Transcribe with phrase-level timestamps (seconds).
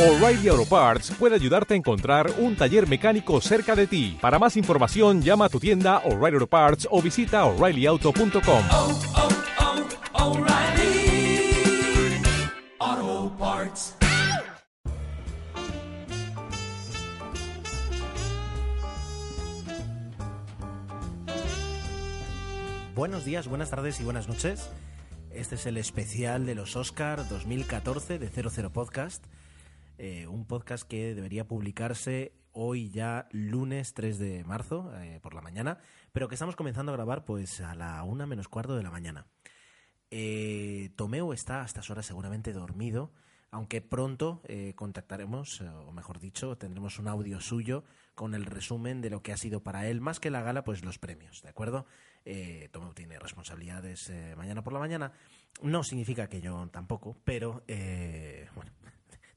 [0.00, 4.16] O'Reilly Auto Parts puede ayudarte a encontrar un taller mecánico cerca de ti.
[4.18, 8.64] Para más información, llama a tu tienda O'Reilly Auto Parts o visita oreillyauto.com.
[8.70, 9.00] oh,
[12.80, 13.94] oh, Parts.
[22.94, 24.70] Buenos días, buenas tardes y buenas noches.
[25.30, 29.26] Este es el especial de los Oscar 2014 de 00 Podcast.
[30.02, 35.42] Eh, un podcast que debería publicarse hoy ya lunes 3 de marzo eh, por la
[35.42, 35.76] mañana,
[36.10, 39.26] pero que estamos comenzando a grabar pues a la una menos cuarto de la mañana.
[40.10, 43.12] Eh, Tomeu está a estas horas seguramente dormido,
[43.50, 49.10] aunque pronto eh, contactaremos, o mejor dicho, tendremos un audio suyo con el resumen de
[49.10, 51.84] lo que ha sido para él, más que la gala, pues los premios, ¿de acuerdo?
[52.24, 55.12] Eh, Tomeu tiene responsabilidades mañana por la mañana.
[55.60, 57.64] No significa que yo tampoco, pero
[58.54, 58.72] bueno,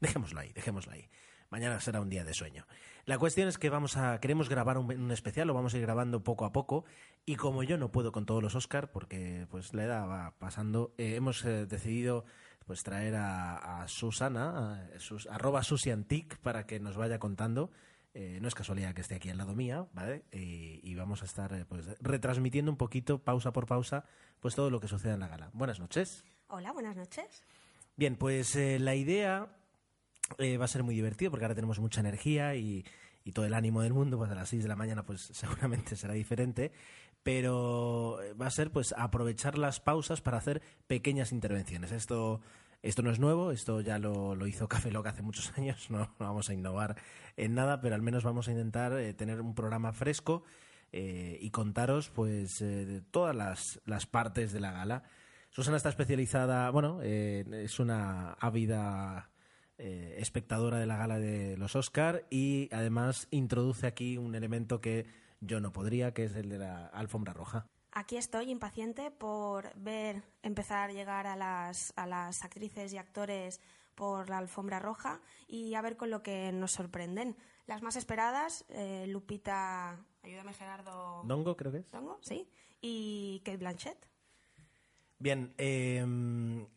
[0.03, 1.09] dejémoslo ahí, dejémoslo ahí.
[1.49, 2.65] Mañana será un día de sueño.
[3.05, 5.83] La cuestión es que vamos a queremos grabar un, un especial, lo vamos a ir
[5.83, 6.83] grabando poco a poco
[7.25, 10.93] y como yo no puedo con todos los Oscar porque pues la edad va pasando,
[10.97, 12.25] eh, hemos eh, decidido
[12.65, 17.71] pues traer a, a Susana, a sus, arroba Susiantic para que nos vaya contando.
[18.15, 20.23] Eh, no es casualidad que esté aquí al lado mía, ¿vale?
[20.31, 24.05] Y, y vamos a estar pues retransmitiendo un poquito, pausa por pausa,
[24.39, 25.49] pues todo lo que suceda en la gala.
[25.53, 26.23] Buenas noches.
[26.47, 27.43] Hola, buenas noches.
[27.95, 29.49] Bien, pues la idea
[30.37, 32.85] eh, va a ser muy divertido porque ahora tenemos mucha energía y,
[33.33, 36.13] todo el ánimo del mundo, pues a las 6 de la mañana pues seguramente será
[36.13, 36.71] diferente,
[37.23, 41.91] pero eh, va a ser pues aprovechar las pausas para hacer pequeñas intervenciones.
[41.91, 42.41] Esto
[42.81, 46.13] esto no es nuevo, esto ya lo, lo hizo Café Lock hace muchos años, no,
[46.19, 46.97] vamos a innovar
[47.37, 50.43] en nada, pero al menos vamos a intentar eh, tener un programa fresco
[50.95, 52.63] y contaros pues
[53.09, 55.01] todas las, las partes de la gala.
[55.49, 59.32] Susana está especializada, bueno, es una ávida
[59.77, 65.05] eh, espectadora de la gala de los Oscar y además introduce aquí un elemento que
[65.41, 67.65] yo no podría, que es el de la alfombra roja.
[67.91, 73.61] Aquí estoy impaciente por ver empezar a llegar a las, a las actrices y actores
[73.93, 77.35] por la alfombra roja y a ver con lo que nos sorprenden.
[77.67, 81.23] Las más esperadas, eh, Lupita, ayúdame Gerardo.
[81.23, 81.91] Dongo, creo que es.
[81.91, 82.19] ¿Dongo?
[82.21, 82.49] Sí.
[82.81, 84.12] Y Kate Blanchett.
[85.23, 86.05] Bien, eh,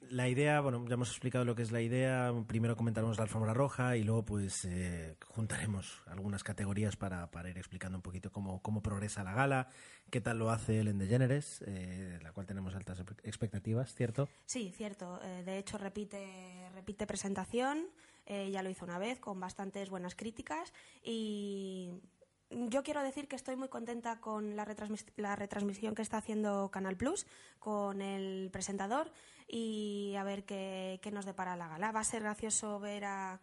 [0.08, 2.32] la idea, bueno, ya hemos explicado lo que es la idea.
[2.46, 7.58] Primero comentaremos la alfombra roja y luego pues eh, juntaremos algunas categorías para, para ir
[7.58, 9.68] explicando un poquito cómo, cómo progresa la gala,
[10.10, 14.28] qué tal lo hace Ellen DeGeneres, eh, la cual tenemos altas expectativas, ¿cierto?
[14.44, 15.18] Sí, cierto.
[15.24, 17.88] Eh, de hecho, repite, repite presentación.
[18.26, 21.90] Eh, ya lo hizo una vez con bastantes buenas críticas y
[22.50, 26.70] yo quiero decir que estoy muy contenta con la, retransmis- la retransmisión que está haciendo
[26.70, 27.26] Canal Plus
[27.58, 29.12] con el presentador
[29.48, 31.92] y a ver qué, nos depara la gala.
[31.92, 33.40] Va a ser gracioso ver a,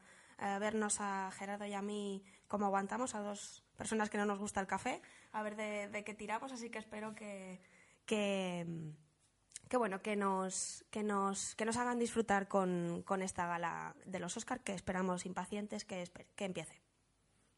[0.60, 4.62] vernos a Gerardo y a mí cómo aguantamos a dos personas que no nos gusta
[4.62, 7.60] el café, a ver de, qué tiramos, así que espero que,
[8.06, 8.94] que,
[9.68, 14.20] que bueno, que nos, que nos, que nos hagan disfrutar con, con esta gala de
[14.20, 16.04] los Oscar que esperamos impacientes que,
[16.36, 16.83] que empiece.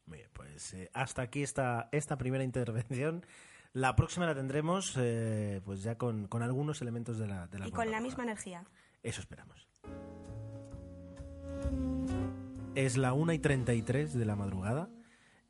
[0.06, 3.24] Muy bien, pues eh, hasta aquí esta, esta primera intervención.
[3.72, 7.68] La próxima la tendremos eh, pues ya con, con algunos elementos de la, de la
[7.68, 8.64] Y con la misma energía.
[9.02, 9.68] Eso esperamos.
[12.74, 14.88] Es la 1 y 33 de la madrugada.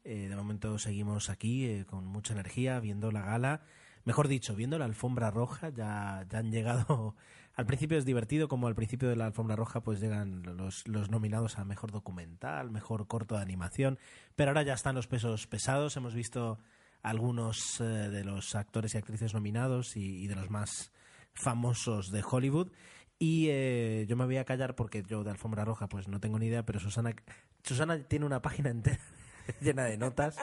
[0.04, 3.62] Eh, de momento seguimos aquí eh, con mucha energía, viendo la gala.
[4.04, 5.70] Mejor dicho, viendo la alfombra roja.
[5.70, 7.16] Ya, ya han llegado.
[7.56, 11.10] Al principio es divertido, como al principio de la alfombra roja, pues llegan los, los
[11.10, 13.98] nominados a mejor documental, mejor corto de animación.
[14.36, 15.96] Pero ahora ya están los pesos pesados.
[15.96, 16.58] Hemos visto
[17.06, 20.92] algunos eh, de los actores y actrices nominados y, de los más
[21.32, 22.72] famosos de Hollywood.
[23.18, 26.38] Y eh, yo me voy a callar porque yo de alfombra roja pues no tengo
[26.38, 27.14] ni idea, pero Susana,
[27.62, 29.00] Susana tiene una página entera
[29.60, 30.36] llena de notas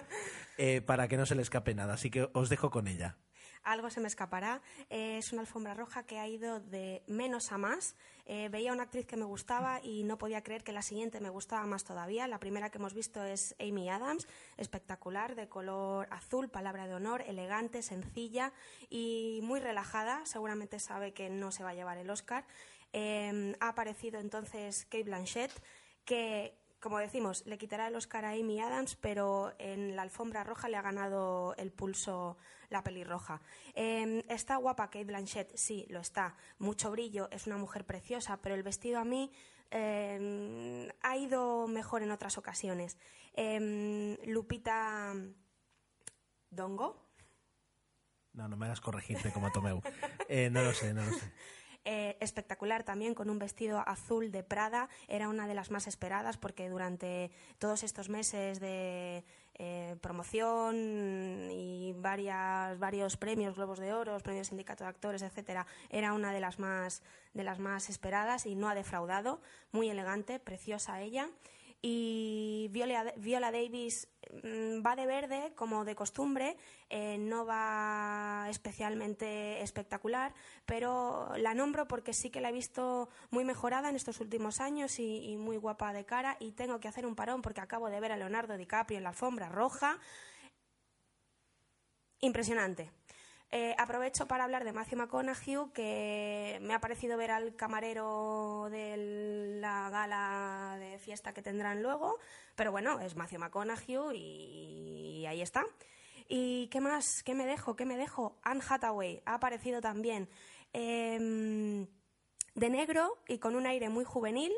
[0.58, 1.94] eh, para que no se le escape nada.
[1.94, 3.18] Así que os dejo con ella.
[3.64, 4.62] Algo se me escapará.
[4.90, 7.96] Eh, es una alfombra roja que ha ido de menos a más.
[8.26, 11.30] Eh, veía una actriz que me gustaba y no podía creer que la siguiente me
[11.30, 12.28] gustaba más todavía.
[12.28, 14.28] La primera que hemos visto es Amy Adams,
[14.58, 18.54] espectacular, de color azul, palabra de honor, elegante, sencilla
[18.90, 20.26] y muy relajada.
[20.26, 22.46] Seguramente sabe que no se va a llevar el Oscar.
[22.94, 25.52] Eh, ha aparecido entonces Kate Blanchett,
[26.06, 30.68] que como decimos, le quitará el Oscar a Amy Adams, pero en la alfombra roja
[30.68, 32.36] le ha ganado el pulso
[32.70, 33.42] la pelirroja.
[33.74, 35.56] Eh, ¿Está guapa Kate Blanchett?
[35.56, 36.36] Sí, lo está.
[36.60, 39.32] Mucho brillo, es una mujer preciosa, pero el vestido a mí
[39.72, 42.98] eh, ha ido mejor en otras ocasiones.
[43.34, 45.14] Eh, Lupita
[46.50, 47.08] Dongo,
[48.34, 49.82] No, no me hagas corregirte como Tomeu.
[50.28, 51.32] Eh, no lo sé, no lo sé.
[51.86, 54.88] Eh, espectacular también con un vestido azul de Prada.
[55.10, 59.26] Era una de las más esperadas porque durante todos estos meses de
[59.56, 66.14] eh, promoción y varias, varios premios, Globos de Oro, premios Sindicato de Actores, etcétera, era
[66.14, 67.04] una de las más
[67.34, 69.42] de las más esperadas y no ha defraudado.
[69.74, 71.30] Muy elegante, preciosa ella
[71.86, 74.08] y Viola, Davis
[74.42, 76.56] mm, va de verde como de costumbre,
[76.90, 80.34] eh, no va especialmente espectacular,
[80.66, 84.98] pero la nombro porque sí que la he visto muy mejorada en estos últimos años
[84.98, 88.00] y, y muy guapa de cara y tengo que hacer un parón porque acabo de
[88.00, 90.00] ver a Leonardo DiCaprio en la alfombra roja.
[92.22, 92.92] Impresionante.
[93.56, 99.60] Eh, aprovecho para hablar de Matthew McConaughey, que me ha parecido ver al camarero de
[99.62, 102.18] la gala de fiesta que tendrán luego,
[102.56, 105.64] pero bueno, es Matthew McConaughey y ahí está.
[106.28, 107.22] ¿Y qué más?
[107.24, 107.76] ¿Qué me dejo?
[107.76, 108.40] ¿Qué me dejo?
[108.42, 110.28] Anne Hathaway ha aparecido también
[110.74, 111.86] em,
[112.56, 114.52] de negro y con un aire muy juvenil.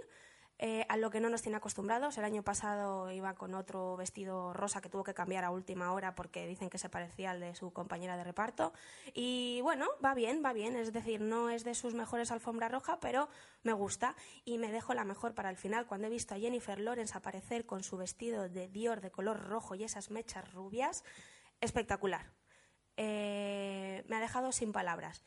[0.58, 2.18] Eh, a lo que no nos tiene acostumbrados.
[2.18, 6.16] El año pasado iba con otro vestido rosa que tuvo que cambiar a última hora
[6.16, 8.72] porque dicen que se parecía al de su compañera de reparto.
[9.14, 10.78] Y bueno, va bien, va bien.
[10.78, 13.28] Es decir, no es de sus mejores alfombra roja, pero
[13.64, 14.16] me gusta.
[14.46, 15.88] Y me dejo la mejor para el final.
[15.88, 19.76] Cuando he visto a Jennifer Lawrence aparecer con su vestido de Dior de color rojo
[19.76, 21.04] y esas mechas rubias,
[21.60, 22.32] espectacular.
[22.96, 25.22] Eh, me ha dejado sin palabras.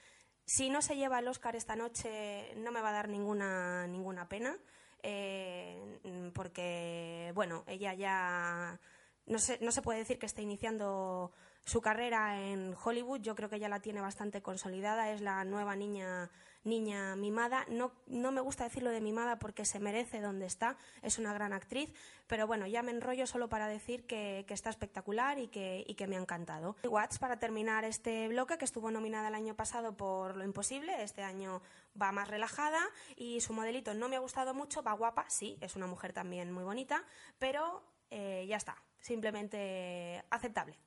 [0.47, 4.31] Si no se lleva el Oscar esta noche, no me va a dar ninguna, ninguna
[4.31, 4.57] pena
[5.03, 8.81] eh, porque, bueno, ella ya
[9.27, 11.33] no se, no se puede decir que esté iniciando
[11.65, 13.21] su carrera en Hollywood.
[13.21, 15.13] Yo creo que ya la tiene bastante consolidada.
[15.13, 16.31] Es la nueva niña
[16.69, 17.65] niña mimada.
[17.69, 21.53] No, no me gusta decirlo de mimada porque se merece donde está, es una gran
[21.53, 21.93] actriz,
[22.27, 26.07] pero bueno, ya me enrollo solo para decir que, está espectacular y que, y que
[26.07, 26.77] me ha encantado.
[26.85, 31.23] Watts, para terminar este bloque, que estuvo nominada el año pasado por Lo Imposible, este
[31.23, 31.63] año
[32.01, 32.81] va más relajada
[33.17, 36.53] y su modelito no me ha gustado mucho, va guapa, sí, es una mujer también
[36.53, 37.05] muy bonita,
[37.39, 40.79] pero eh, ya está, simplemente aceptable.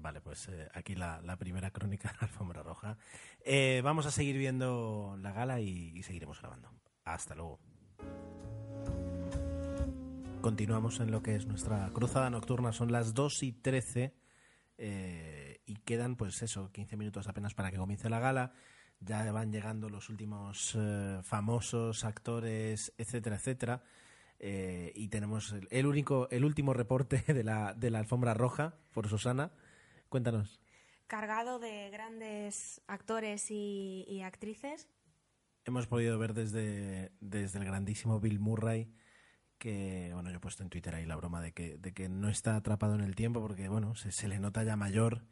[0.00, 2.96] Vale, pues eh, aquí la, primera crónica de la alfombra roja.
[3.44, 6.70] Eh, vamos a seguir viendo la gala y, seguiremos grabando.
[7.04, 7.60] Hasta luego.
[10.40, 12.72] Continuamos en lo que es nuestra cruzada nocturna.
[12.72, 14.14] Son las 2 y 13
[14.78, 18.52] eh, y quedan, pues eso, 15 minutos apenas para que comience la gala.
[19.00, 20.78] Ya van llegando los últimos
[21.22, 23.82] famosos actores, etcétera, etcétera.
[24.38, 29.52] y tenemos el, único, el último reporte de la, de la alfombra roja por Susana.
[30.10, 30.60] Cuéntanos.
[31.06, 34.88] Cargado de grandes actores y, actrices.
[35.64, 38.92] Hemos podido ver desde, desde el grandísimo Bill Murray
[39.58, 42.28] que, bueno, yo he puesto en Twitter ahí la broma de que, de que no
[42.28, 45.22] está atrapado en el tiempo porque, bueno, se le nota ya mayor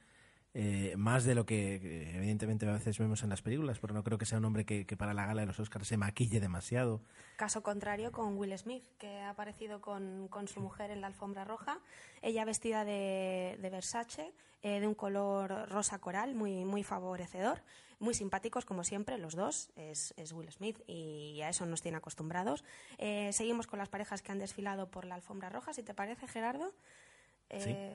[0.60, 1.76] eh, más de lo que
[2.16, 4.84] evidentemente a veces vemos en las películas, pero no creo que sea un hombre que,
[4.96, 7.00] para la gala de los Oscars se maquille demasiado.
[7.36, 11.78] Caso contrario con Will Smith, que ha aparecido con, su mujer en la alfombra roja,
[12.22, 14.32] ella vestida de, Versace,
[14.62, 17.62] eh, de un color rosa coral, muy, muy favorecedor,
[18.00, 22.64] muy simpáticos como siempre, los dos, es, Will Smith y a eso nos tiene acostumbrados.
[22.98, 26.26] Eh, seguimos con las parejas que han desfilado por la alfombra roja, si te parece,
[26.26, 26.74] Gerardo.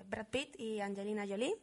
[0.08, 1.54] Brad Pitt y Angelina Jolie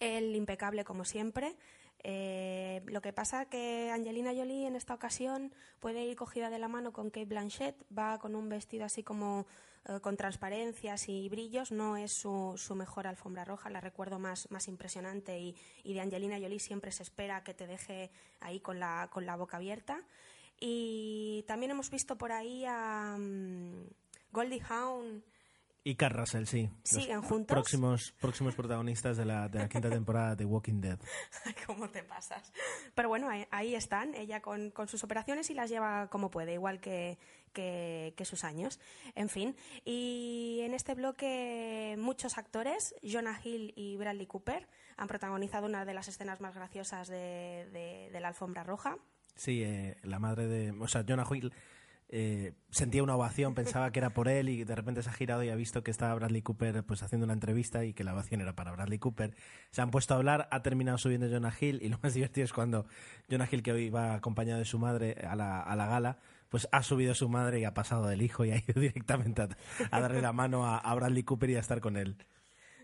[0.00, 1.56] el impecable como siempre.
[2.04, 6.66] Eh, lo que pasa que Angelina Jolie en esta ocasión puede ir cogida de la
[6.66, 9.46] mano con Kate Blanchett, va con un vestido así como
[9.88, 14.66] eh, con transparencias y brillos, no es su, mejor alfombra roja, la recuerdo más, más
[14.66, 18.10] impresionante y, de Angelina Jolie siempre se espera que te deje
[18.40, 20.02] ahí con la, con la boca abierta.
[20.58, 23.84] Y también hemos visto por ahí a um,
[24.30, 25.24] Goldie Hawn
[25.84, 26.70] y Carl Russell, sí.
[26.84, 27.54] ¿Siguen juntos?
[27.54, 30.98] Próximos, próximos protagonistas de la, de la quinta temporada de Walking Dead.
[31.66, 32.52] ¿Cómo te pasas?
[32.94, 36.80] Pero bueno, ahí, están, ella con, con, sus operaciones y las lleva como puede, igual
[36.80, 37.18] que,
[37.52, 38.78] que, sus años.
[39.16, 45.66] En fin, y en este bloque muchos actores, Jonah Hill y Bradley Cooper, han protagonizado
[45.66, 48.98] una de las escenas más graciosas de, de, la alfombra roja.
[49.34, 50.70] Sí, eh, la madre de...
[50.70, 51.52] O sea, Jonah Hill
[52.14, 55.42] eh, sentía una ovación, pensaba que era por él y de repente se ha girado
[55.42, 58.42] y ha visto que estaba Bradley Cooper pues haciendo una entrevista y que la ovación
[58.42, 59.34] era para Bradley Cooper.
[59.70, 62.52] Se han puesto a hablar, ha terminado subiendo Jonah Hill y lo más divertido es
[62.52, 62.84] cuando
[63.30, 66.18] Jonah Hill, que hoy va acompañado de su madre a la, a la gala,
[66.50, 69.40] pues ha subido su madre y ha pasado del hijo y ha ido directamente
[69.90, 72.18] a, darle la mano a, Bradley Cooper y a estar con él.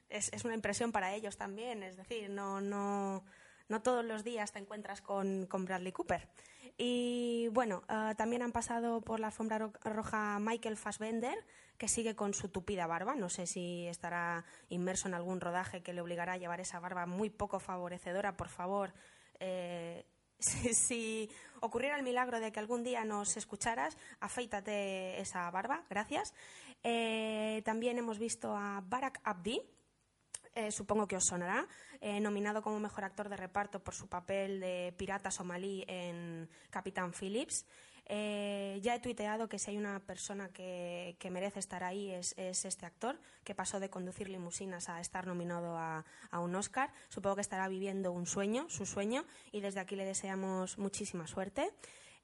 [0.08, 3.24] Es, es una impresión para ellos también, es decir, no, no,
[3.68, 6.28] no todos los días te encuentras con, con Bradley Cooper.
[6.80, 11.44] Y bueno, eh, también han pasado por la alfombra roja Michael Fassbender,
[11.76, 13.16] que sigue con su tupida barba.
[13.16, 17.06] No sé si estará inmerso en algún rodaje que le obligará a llevar esa barba
[17.06, 18.36] muy poco favorecedora.
[18.36, 18.92] Por favor,
[19.40, 20.06] eh,
[20.38, 21.28] si,
[21.60, 26.32] ocurriera el milagro de que algún día nos escucharas, afeítate esa barba, gracias.
[26.84, 29.62] Eh, también hemos visto a Barak Abdi,
[30.54, 31.66] eh, supongo que os sonará,
[32.00, 37.12] eh, nominado como mejor actor de reparto por su papel de pirata somalí en Capitán
[37.12, 37.66] Phillips.
[38.10, 42.32] Eh, ya he tuiteado que si hay una persona que, que merece estar ahí es,
[42.38, 46.90] es este actor, que pasó de conducir limusinas a estar nominado a, a un Oscar.
[47.10, 51.70] Supongo que estará viviendo un sueño, su sueño, y desde aquí le deseamos muchísima suerte.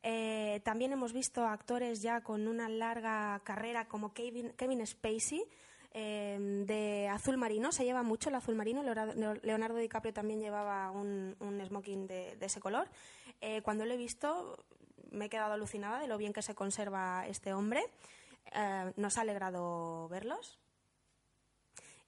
[0.03, 5.43] Eh, también hemos visto actores ya con una larga carrera como Kevin, Kevin Spacey,
[5.95, 6.37] eh,
[6.67, 8.83] de azul marino, se lleva mucho el azul marino.
[9.43, 12.89] Leonardo, DiCaprio también llevaba un, un smoking de, de ese color.
[13.41, 14.59] Eh, cuando lo he visto,
[15.11, 17.83] me he quedado alucinada de lo bien que se conserva este hombre.
[18.53, 20.59] Eh, nos ha alegrado verlos.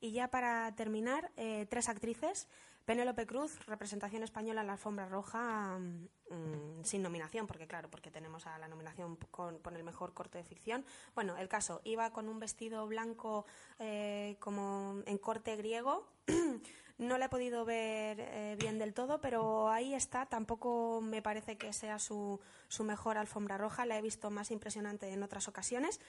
[0.00, 2.48] Y ya para terminar, eh, tres actrices.
[2.86, 8.46] Penélope Cruz, representación española en la alfombra roja, mm, sin nominación, porque claro, porque tenemos
[8.46, 10.84] a la nominación con, el mejor corto de ficción.
[11.12, 13.44] Bueno, el caso, iba con un vestido blanco
[13.80, 16.06] eh, como en corte griego.
[16.98, 20.26] no la he podido ver eh, bien del todo, pero ahí está.
[20.26, 23.84] Tampoco me parece que sea su, su mejor alfombra roja.
[23.84, 26.00] La he visto más impresionante en otras ocasiones.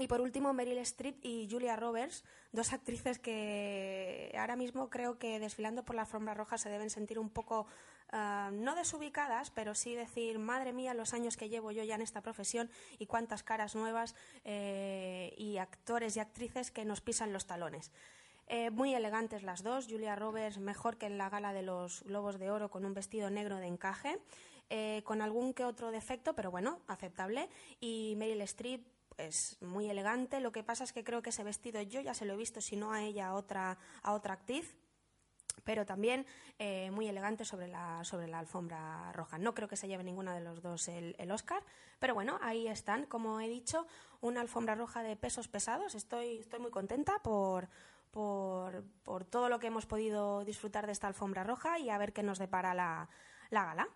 [0.00, 5.40] Y por último, Meryl Streep y Julia Roberts, dos actrices que ahora mismo creo que
[5.40, 7.66] desfilando por la alfombra roja se deben sentir un poco,
[8.12, 12.02] uh, no desubicadas, pero sí decir, madre mía, los años que llevo yo ya en
[12.02, 14.14] esta profesión y cuántas caras nuevas
[14.44, 17.90] eh, y actores y actrices que nos pisan los talones.
[18.46, 22.38] Eh, muy elegantes las dos, Julia Roberts mejor que en la gala de los Globos
[22.38, 24.16] de Oro con un vestido negro de encaje,
[24.70, 27.48] eh, con algún que otro defecto, pero bueno, aceptable,
[27.80, 28.86] y Meryl Streep
[29.18, 30.40] es muy elegante.
[30.40, 32.60] Lo que pasa es que creo que ese vestido yo ya se lo he visto,
[32.60, 34.76] si no a ella, a otra, a otra actriz
[35.64, 36.24] pero también
[36.58, 39.36] eh, muy elegante sobre la, sobre la alfombra roja.
[39.36, 41.62] No creo que se lleve ninguna de los dos el, el, Oscar,
[41.98, 43.04] pero bueno, ahí están.
[43.04, 43.86] Como he dicho,
[44.22, 45.94] una alfombra roja de pesos pesados.
[45.94, 47.68] Estoy, estoy muy contenta por,
[48.10, 52.14] por, por todo lo que hemos podido disfrutar de esta alfombra roja y a ver
[52.14, 53.10] qué nos depara la,
[53.50, 53.88] la gala.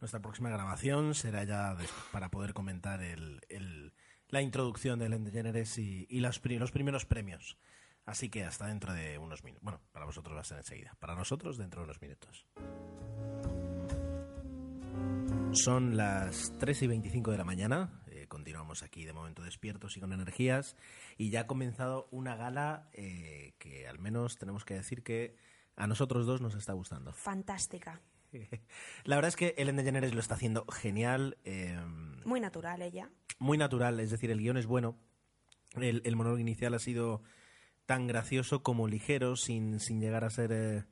[0.00, 1.76] Nuestra próxima grabación será ya
[2.12, 3.92] para poder comentar el, el
[4.28, 7.56] la introducción de Ellen DeGeneres y, los, los, primeros premios.
[8.04, 9.62] Así que hasta dentro de unos minutos.
[9.64, 10.94] Bueno, para vosotros va a ser enseguida.
[10.98, 12.46] Para nosotros dentro de unos minutos.
[15.52, 18.02] Son las 3 y 25 de la mañana.
[18.06, 20.76] Eh, continuamos aquí de momento despiertos y con energías.
[21.16, 25.36] Y ya ha comenzado una gala eh, que al menos tenemos que decir que
[25.76, 27.12] a nosotros dos nos está gustando.
[27.12, 28.00] Fantástica.
[29.04, 31.38] La verdad es que Ellen DeGeneres lo está haciendo genial.
[31.44, 31.78] Eh,
[32.24, 33.10] muy natural ella.
[33.38, 34.96] Muy natural, es decir, el guion es bueno.
[35.74, 37.22] El, el monólogo inicial ha sido
[37.86, 40.84] tan gracioso como ligero, sin, sin llegar a ser eh,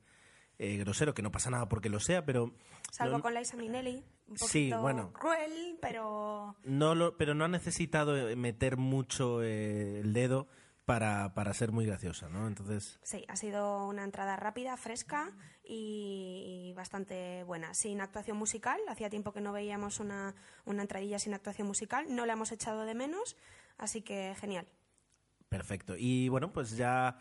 [0.57, 2.53] eh, grosero, que no pasa nada porque lo sea, pero...
[2.91, 4.03] Salvo no, con Liza Minnelli.
[4.27, 5.11] Un sí, bueno.
[5.11, 6.55] Cruel, pero...
[6.63, 10.47] No lo, pero no ha necesitado meter mucho eh, el dedo
[10.85, 12.47] para, para ser muy graciosa, ¿no?
[12.47, 12.99] Entonces...
[13.01, 15.31] Sí, ha sido una entrada rápida, fresca
[15.63, 17.73] y, y, bastante buena.
[17.73, 22.25] Sin actuación musical, hacía tiempo que no veíamos una, una entradilla sin actuación musical, no
[22.25, 23.35] la hemos echado de menos,
[23.77, 24.67] así que genial.
[25.49, 25.95] Perfecto.
[25.97, 27.17] Y bueno, pues ya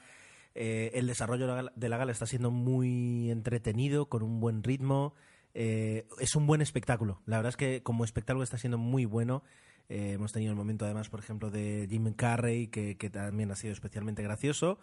[0.54, 5.14] eh, el desarrollo de la gala está siendo muy entretenido, con un buen ritmo.
[5.54, 7.23] Eh, es un buen espectáculo.
[7.26, 9.42] La verdad es que como espectáculo está siendo muy bueno.
[9.88, 13.57] Eh, hemos tenido el momento, además, por ejemplo, de Jim Carrey, que, que también ha
[13.57, 14.79] sido especialmente gracioso.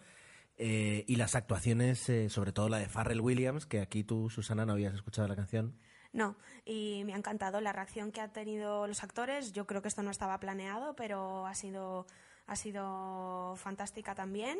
[0.58, 4.66] Eh, y las actuaciones, eh, sobre todo la de Farrell Williams, que aquí tú, Susana,
[4.66, 5.74] no habías escuchado la canción.
[6.12, 9.52] No, y me ha encantado la reacción que han tenido los actores.
[9.52, 12.06] Yo creo que esto no estaba planeado, pero ha sido,
[12.46, 14.58] ha sido fantástica también.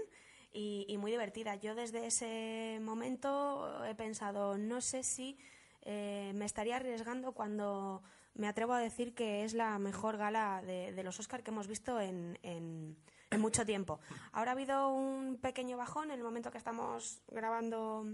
[0.55, 1.57] Y, y, muy divertida.
[1.57, 5.39] Yo desde ese momento he pensado, no sé si
[5.83, 8.03] eh, me estaría arriesgando cuando
[8.35, 11.67] me atrevo a decir que es la mejor gala de, de los Oscar que hemos
[11.67, 12.97] visto en, en,
[13.31, 14.01] en, mucho tiempo.
[14.33, 18.07] Ahora ha habido un pequeño bajón en el momento que estamos grabando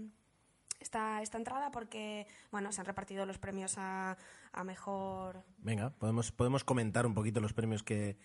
[0.79, 4.17] esta, esta entrada porque bueno se han repartido los premios a,
[4.51, 5.43] a mejor.
[5.57, 8.17] Venga, podemos, podemos comentar un poquito los premios que,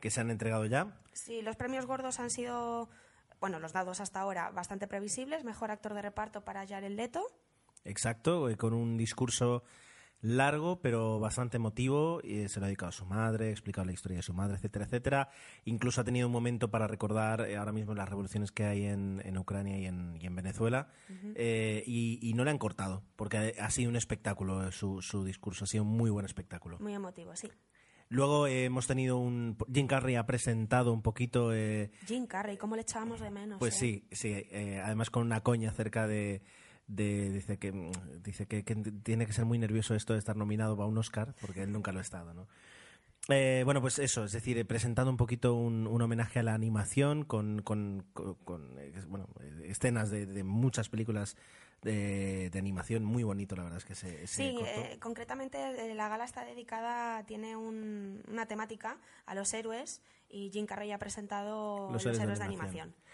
[0.00, 1.00] que se han entregado ya.
[1.12, 2.88] Sí, los premios gordos han sido
[3.40, 5.44] bueno, los dados hasta ahora bastante previsibles.
[5.44, 7.24] Mejor actor de reparto para Jared Leto.
[7.84, 9.62] Exacto, con un discurso
[10.20, 13.92] largo pero bastante emotivo y se lo ha dedicado a su madre, ha explicado la
[13.92, 15.28] historia de su madre, etcétera, etcétera.
[15.64, 19.22] Incluso ha tenido un momento para recordar eh, ahora mismo las revoluciones que hay en,
[19.24, 21.32] en Ucrania y en, y en Venezuela uh -huh.
[21.36, 25.64] eh, y, y, no le han cortado porque ha, sido un espectáculo su, su, discurso,
[25.64, 26.78] ha sido un muy buen espectáculo.
[26.80, 27.48] Muy emotivo, sí.
[28.10, 29.56] Luego eh, hemos tenido un...
[29.72, 31.52] Jim Carrey ha presentado un poquito...
[31.52, 33.58] Eh, Jim Carrey, ¿cómo le echábamos de menos?
[33.58, 33.78] Pues eh?
[33.78, 34.28] sí, sí.
[34.50, 36.42] eh, además con una coña acerca de
[36.88, 37.92] de- dice que mm,
[38.22, 41.34] dice que, que tiene que ser muy nervioso esto de estar nominado para un Oscar
[41.40, 42.46] porque él nunca lo ha estado no
[43.30, 47.24] Eh, bueno pues eso es decir presentando un poquito un, un homenaje a la animación
[47.24, 51.36] con, con, con- con, eh, bueno eh, escenas de, de muchas películas
[51.82, 56.24] de, de animación muy bonito la verdad es que ese Sí, eh, concretamente la gala
[56.24, 62.04] está dedicada, tiene un- una temática a los héroes y Jim Carrey ha presentado Los
[62.04, 62.80] los, héroes de héroes de animación.
[62.80, 63.07] animación.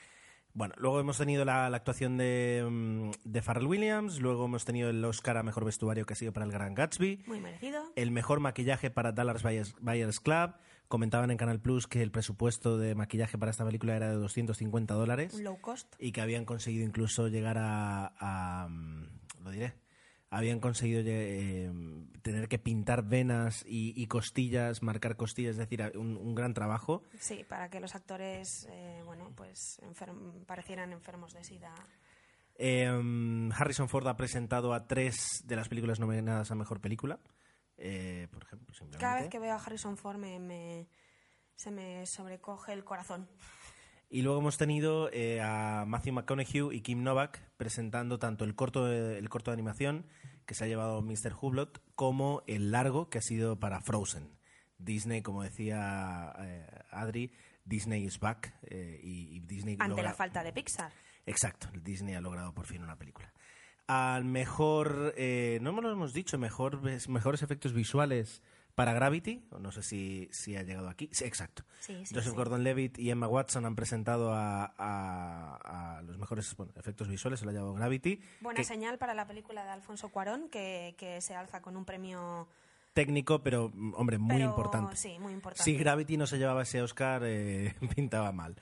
[0.56, 4.88] Bueno, luego hemos tenido la, la actuación de, mm, de Pharrell Williams, luego hemos tenido
[4.88, 7.82] el Oscar a Mejor Vestuario que ha sido para el Gran Gatsby, Muy merecido.
[7.96, 10.54] el mejor maquillaje para Dallas Buyers, Buyers Club.
[10.86, 14.94] Comentaban en Canal Plus que el presupuesto de maquillaje para esta película era de 250
[14.94, 15.92] dólares low cost.
[15.98, 18.12] y que habían conseguido incluso llegar a...
[18.18, 19.06] a, mm,
[19.42, 19.72] lo diré.
[20.36, 21.70] Habían conseguido eh,
[22.22, 27.02] tener que pintar venas y, y costillas, marcar costillas, es decir, un, un gran trabajo.
[27.20, 31.72] Sí, para que los actores, eh, bueno, pues enferm- parecieran enfermos de sida.
[32.56, 32.86] Eh,
[33.56, 37.20] Harrison Ford ha presentado a tres de las películas nominadas a mejor película.
[37.76, 38.98] Eh, por ejemplo, simplemente.
[39.04, 40.88] Cada vez que veo a Harrison Ford me, me-
[41.56, 43.28] se me sobrecoge el corazón.
[44.14, 48.84] Y luego hemos tenido eh, a Matthew McConaughey y Kim Novak presentando tanto el corto
[48.86, 50.06] de, el corto de animación
[50.46, 51.34] que se ha llevado Mr.
[51.40, 54.30] Hublot como el largo que ha sido para Frozen.
[54.78, 57.32] Disney, como decía eh, Adri,
[57.64, 60.92] Disney is back eh, y, y Disney Ante logra- la falta de Pixar.
[61.26, 63.32] Exacto, Disney ha logrado por fin una película.
[63.88, 68.42] Al mejor, eh, no me lo hemos dicho, mejor, mejores efectos visuales
[68.74, 71.08] para Gravity, o no sé si, si ha llegado aquí.
[71.12, 71.62] Sí, exacto.
[71.80, 72.36] Sí, sí, Joseph sí.
[72.36, 77.44] Gordon-Levitt y Emma Watson han presentado a, a- a los mejores bueno, efectos visuales, se
[77.46, 78.20] lo ha llevado Gravity.
[78.40, 81.84] Buena que- señal para la película de Alfonso Cuarón, que, que se alza con un
[81.84, 82.48] premio...
[82.94, 84.96] técnico, pero hombre, muy pero, importante.
[84.96, 85.62] Sí, muy importante.
[85.62, 88.56] Si Gravity no se llevaba ese Oscar, eh, pintaba mal.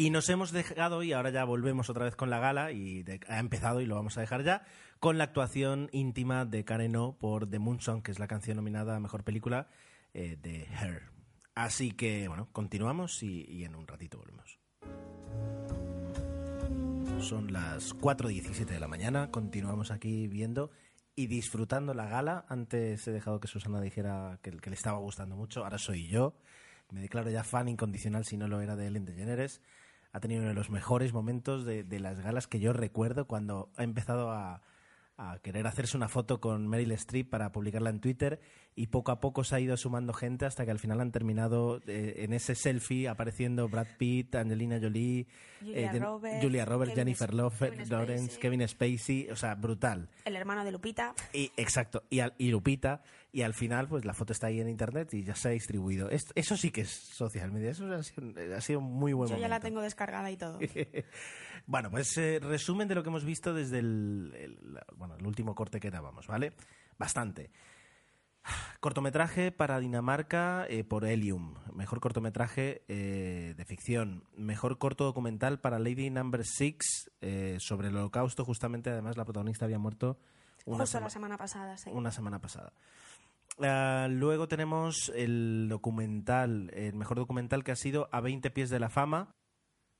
[0.00, 3.18] Y nos hemos dejado, y ahora ya volvemos otra vez con la gala, y de-
[3.26, 4.62] ha empezado y lo vamos a dejar ya,
[5.00, 8.58] con la actuación íntima de Karen O por The Moon Song, que es la canción
[8.58, 9.66] nominada a Mejor Película
[10.14, 11.10] eh, de Her.
[11.56, 14.60] Así que, bueno, continuamos y, en un ratito volvemos.
[17.18, 20.70] Son las 4.17 de la mañana, continuamos aquí viendo
[21.16, 22.46] y disfrutando la gala.
[22.48, 26.36] Antes he dejado que Susana dijera que, que le estaba gustando mucho, ahora soy yo.
[26.92, 29.60] Me declaro ya fan incondicional si no lo era de Ellen DeGeneres.
[30.18, 33.70] Ha tenido uno de los mejores momentos de, de las galas que yo recuerdo cuando
[33.76, 34.62] ha empezado a,
[35.16, 38.40] a querer hacerse una foto con Meryl Streep para publicarla en Twitter
[38.74, 41.80] y poco a poco se ha ido sumando gente hasta que al final han terminado
[41.86, 45.26] eh, en ese selfie apareciendo Brad Pitt, Angelina Jolie,
[45.60, 48.38] Julia Roberts, Julia Roberts, Kevin Jennifer Love- Lawrence.
[48.38, 50.08] Kevin Spacey, o sea, brutal.
[50.24, 51.14] El hermano de Lupita.
[51.32, 53.02] Y, exacto, y, al- y Lupita,
[53.38, 56.10] y al final, pues la foto está ahí en internet y ya se ha distribuido.
[56.10, 59.36] Es- eso sí que es social media, eso ha sido, ha sido muy buen Yo
[59.36, 59.66] ya la momento.
[59.66, 60.58] tengo descargada y todo.
[61.66, 65.26] Bueno, pues eh, resumen de lo que hemos visto desde el, el- la- bueno, el
[65.26, 66.54] último corte que grabamos, ¿vale?
[66.98, 67.50] Bastante.
[68.80, 71.54] Cortometraje para Dinamarca eh, por Helium.
[71.74, 74.24] Mejor cortometraje eh, de ficción.
[74.36, 78.44] Mejor corto documental para Lady Number Six eh, sobre el holocausto.
[78.44, 80.18] Justamente, además, la protagonista había muerto
[80.64, 81.90] una, Justo sema- la semana pasada, sí.
[81.92, 82.72] una semana pasada.
[83.60, 88.80] Ah, luego tenemos el documental, el mejor documental que ha sido A 20 pies de
[88.80, 89.34] la fama,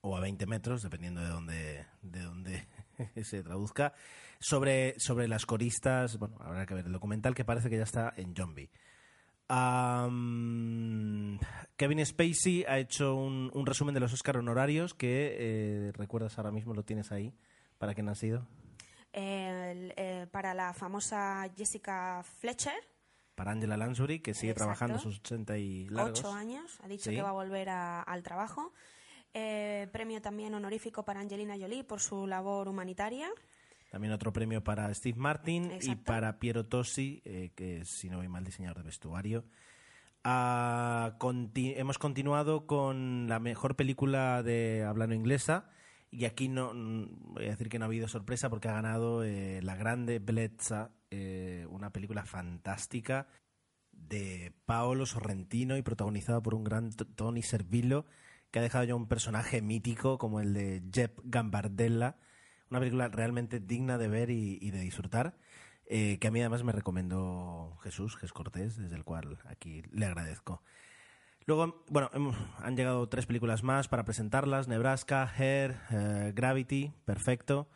[0.00, 2.68] o a 20 metros, dependiendo de dónde, de dónde
[3.22, 3.94] se traduzca,
[4.38, 6.18] sobre, sobre las coristas.
[6.18, 8.70] Bueno, habrá que ver el documental que parece que ya está en Zombie.
[9.48, 11.38] Am,
[11.76, 16.50] Kevin Spacey ha hecho un, un resumen de los Oscar honorarios que eh, recuerdas ahora
[16.50, 17.34] mismo, lo tienes ahí.
[17.78, 18.46] ¿Para quién ha sido?
[19.12, 22.74] Eh, para la famosa Jessica Fletcher,
[23.38, 24.64] Para Angela Lansbury, que sigue Exacto.
[24.74, 26.18] trabajando sus 80 y largos.
[26.18, 27.16] ocho años, ha dicho Sí.
[27.16, 28.72] que va a volver a- al trabajo.
[29.32, 33.28] Eh, premio también honorífico para Angelina Jolie por su labor humanitaria.
[33.90, 38.18] También otro premio para Steve Martin y para Piero Tossi, eh, que es, si no
[38.18, 39.44] voy mal, diseñador de vestuario.
[40.24, 45.70] Ah, conti- hemos continuado con la mejor película de habla no inglesa.
[46.10, 49.24] Y aquí no mm, voy a decir que no ha habido sorpresa porque ha ganado
[49.24, 53.28] eh, La Grande Bellezza, eh, una película fantástica
[53.92, 58.06] de Paolo Sorrentino y protagonizada por un gran Tony Servillo
[58.50, 62.16] que ha dejado ya un personaje mítico como el de Jeb Gambardella.
[62.70, 65.38] Una película realmente digna de ver y, y de disfrutar,
[65.86, 70.06] eh, que a mí además me recomendó Jesús, Jesús Cortés, desde el cual aquí le
[70.06, 70.62] agradezco.
[71.48, 72.10] Luego, bueno,
[72.58, 77.68] han llegado tres películas más para presentarlas: Nebraska, Hair, eh, Gravity, perfecto.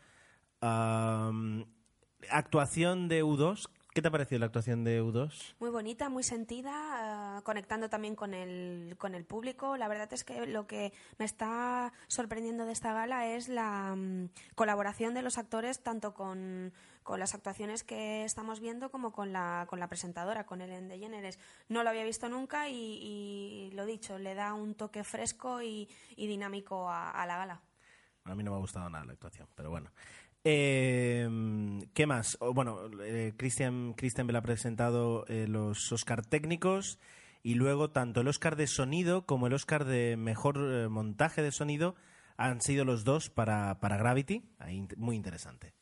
[2.31, 3.71] Actuación de U2.
[3.95, 5.55] ¿Qué te ha parecido la actuación de U2?
[5.61, 6.73] Muy bonita, muy sentida.
[7.03, 9.77] está conectando también con el, con el público.
[9.77, 14.31] La verdad es que lo que me está sorprendiendo de esta gala es la mm,
[14.55, 19.67] colaboración de los actores tanto con, con las actuaciones que estamos viendo como con la,
[19.69, 21.39] con la presentadora, con Ellen DeGeneres.
[21.69, 25.89] No lo había visto nunca y, y lo dicho, le da un toque fresco y,
[26.17, 27.61] y dinámico a, a la gala.
[28.25, 29.91] A mí no me ha gustado nada la actuación, pero bueno.
[30.45, 31.29] Eh,
[31.95, 32.39] ¿Qué más?
[32.41, 36.99] Oh, bueno, eh, Christian, Christian Bell ha presentado eh, los Oscar técnicos
[37.43, 41.53] y luego tanto el Oscar de sonido como el Oscar de mejor eh, montaje de
[41.53, 41.95] sonido
[42.39, 44.43] han sido los dos para, para Gravity.
[44.59, 45.75] Ahí, muy interesante.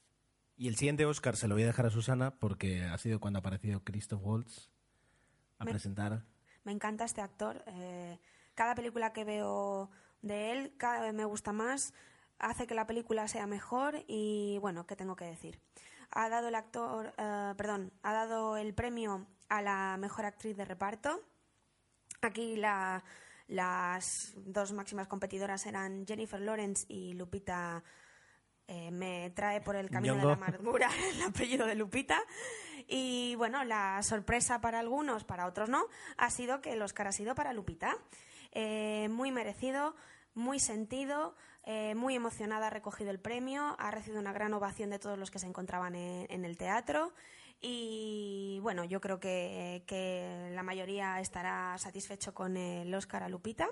[0.57, 3.39] Y el siguiente Oscar se lo voy a dejar a Susana porque ha sido cuando
[3.39, 4.69] ha aparecido Christoph Waltz
[5.59, 6.25] a Me- presentar.
[6.65, 7.63] Me encanta este actor.
[7.69, 8.19] eh,
[8.55, 9.91] cada película que veo
[10.23, 11.95] de él cada vez me gusta más,
[12.39, 15.59] hace que la película sea mejor y bueno, ¿qué tengo que decir?
[16.13, 20.65] Ha dado el actor, eh, perdón, ha dado el premio a la mejor actriz de
[20.65, 21.21] reparto.
[22.23, 23.03] Aquí la-
[23.47, 27.83] las dos máximas competidoras eran Jennifer Lawrence y Lupita.
[28.73, 32.23] eh, me trae por el camino de la amargura el apellido de Lupita.
[32.87, 37.13] Y bueno, la sorpresa para algunos, para otros no, ha sido que el Oscar ha
[37.13, 37.97] sido para Lupita.
[38.53, 39.97] Eh, muy merecido,
[40.35, 44.99] muy sentido, eh, muy emocionada ha recogido el premio, ha recibido una gran ovación de
[44.99, 47.13] todos los que se encontraban en, en el teatro.
[47.61, 53.69] Y bueno, yo creo que, que la mayoría estará satisfecho con el Oscar a Lupita.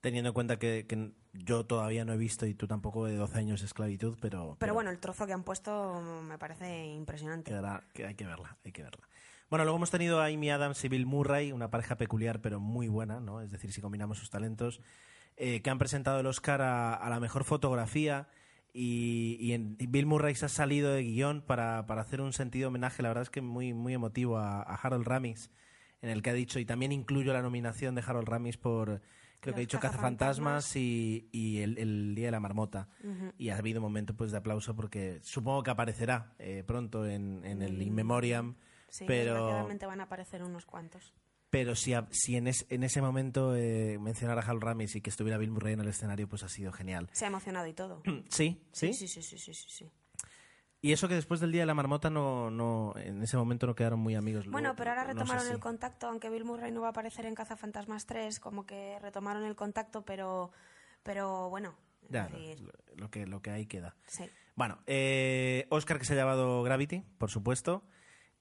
[0.00, 3.38] Teniendo en cuenta que, que yo todavía no he visto y tú tampoco de 12
[3.38, 4.56] años de esclavitud, pero...
[4.58, 7.50] Pero bueno, el trozo que han puesto me parece impresionante.
[7.50, 9.06] Quedará, que hay que verla, hay que verla.
[9.50, 12.88] Bueno, luego hemos tenido a Amy Adams y Bill Murray, una pareja peculiar pero muy
[12.88, 13.42] buena, ¿no?
[13.42, 14.80] Es decir, si combinamos sus talentos,
[15.44, 18.28] eh, que han presentado el Oscar a, a la mejor fotografía
[18.72, 22.32] y, y en- y Bill Murray se ha salido de guion para, para hacer un
[22.32, 25.50] sentido homenaje, la verdad es que muy, muy emotivo a, a Harold Ramis,
[26.00, 29.02] en el que ha dicho, y también incluyo la nominación de Harold Ramis por,
[29.40, 32.88] creo que ha dicho Cazafantasmas y, y el, el Día de la Marmota.
[33.36, 37.44] Y ha habido un momento pues de aplauso porque supongo que aparecerá eh, pronto en,
[37.44, 38.54] en el In Memoriam,
[38.88, 41.12] Sí, pero, van a aparecer unos cuantos.
[41.52, 45.02] Pero si, a- si en, es- en ese momento eh, mencionar a Hal Ramis y
[45.02, 47.10] que estuviera Bill Murray en el escenario, pues ha sido genial.
[47.12, 48.02] Se ha emocionado y todo.
[48.30, 48.94] Sí, sí.
[48.94, 49.90] Sí, sí, sí, sí, sí.
[50.80, 53.74] Y eso que después del Día de la Marmota no, no en ese momento no
[53.74, 54.46] quedaron muy amigos.
[54.46, 56.86] Bueno, Luego, pero ahora no sé retomaron si- el contacto, aunque Bill Murray no va
[56.86, 60.50] a aparecer en Cazafantasmas 3, como que retomaron el contacto, pero,
[61.02, 61.76] pero bueno.
[62.08, 63.94] Ya, decir, lo, lo que, lo que ahí queda.
[64.06, 64.24] sí.
[64.54, 67.84] Bueno, eh, Oscar que se ha llevado Gravity, por supuesto,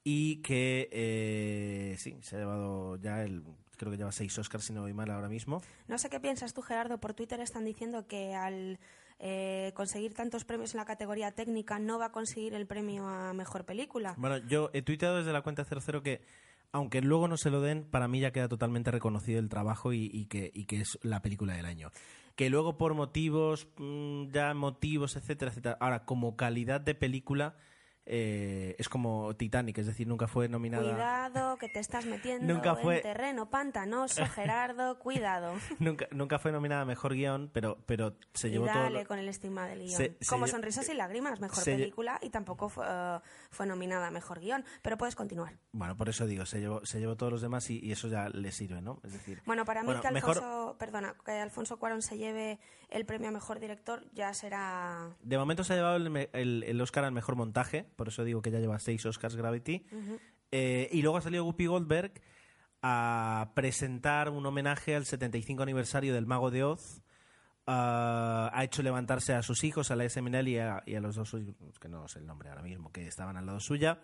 [0.04, 3.44] y que eh, sí, se ha llevado ya el,
[3.78, 5.62] creo que lleva seis Oscars si no voy mal ahora mismo.
[5.88, 7.00] No sé qué piensas tú, Gerardo.
[7.00, 8.80] Por Twitter están diciendo que al
[9.20, 13.34] eh, conseguir tantos premios en la categoría técnica no va a conseguir el premio a
[13.34, 14.16] mejor película.
[14.18, 16.22] Bueno, yo he tuiteado desde la cuenta 00 que
[16.72, 20.10] aunque luego no se lo den, para mí ya queda totalmente reconocido el trabajo y,
[20.14, 21.92] y que, y que es la película del año.
[22.36, 25.78] Que luego por motivos, mm, ya motivos, etcétera, etcétera.
[25.82, 27.56] Ahora, como calidad de película,
[28.06, 30.84] eh, es como Titanic, es decir, nunca fue nominada.
[30.84, 34.98] Cuidado, que te estás metiendo Nunca fue- en terreno pantanoso, Gerardo.
[35.00, 35.54] Cuidado.
[35.80, 39.08] Nunca, nunca fue nominada a mejor guion, pero, pero se y llevó dale todo.
[39.10, 39.92] con el estigma del guion.
[39.98, 43.20] Se- Como Sonrisas y Lágrimas, mejor se película y tampoco fue, eh,
[43.52, 44.66] fue nominada a mejor guion.
[44.82, 45.58] Pero puedes continuar.
[45.72, 48.30] Bueno, por eso digo, se llevó, se llevó todos los demás y, y eso ya
[48.30, 49.00] le sirve, ¿no?
[49.04, 52.60] Es decir, Bueno, para mí Bueno, que mejor- Alfonso, perdona, que Alfonso Cuarón se lleve
[52.90, 56.82] el premio a mejor director ya será de momento se ha llevado el, el- el
[56.82, 59.86] Oscar al mejor montaje, por eso digo que ya lleva seis Oscars Gravity.
[60.52, 62.14] Eh, y luego ha salido Guppy Goldberg
[62.82, 67.04] a presentar un homenaje al 75 aniversario del Mago de Oz.
[67.68, 71.14] Ah, ha hecho levantarse a sus hijos, a la Minelli y a, y a los
[71.14, 71.38] dos
[71.80, 74.00] que no sé el nombre ahora mismo, que estaban al lado suya.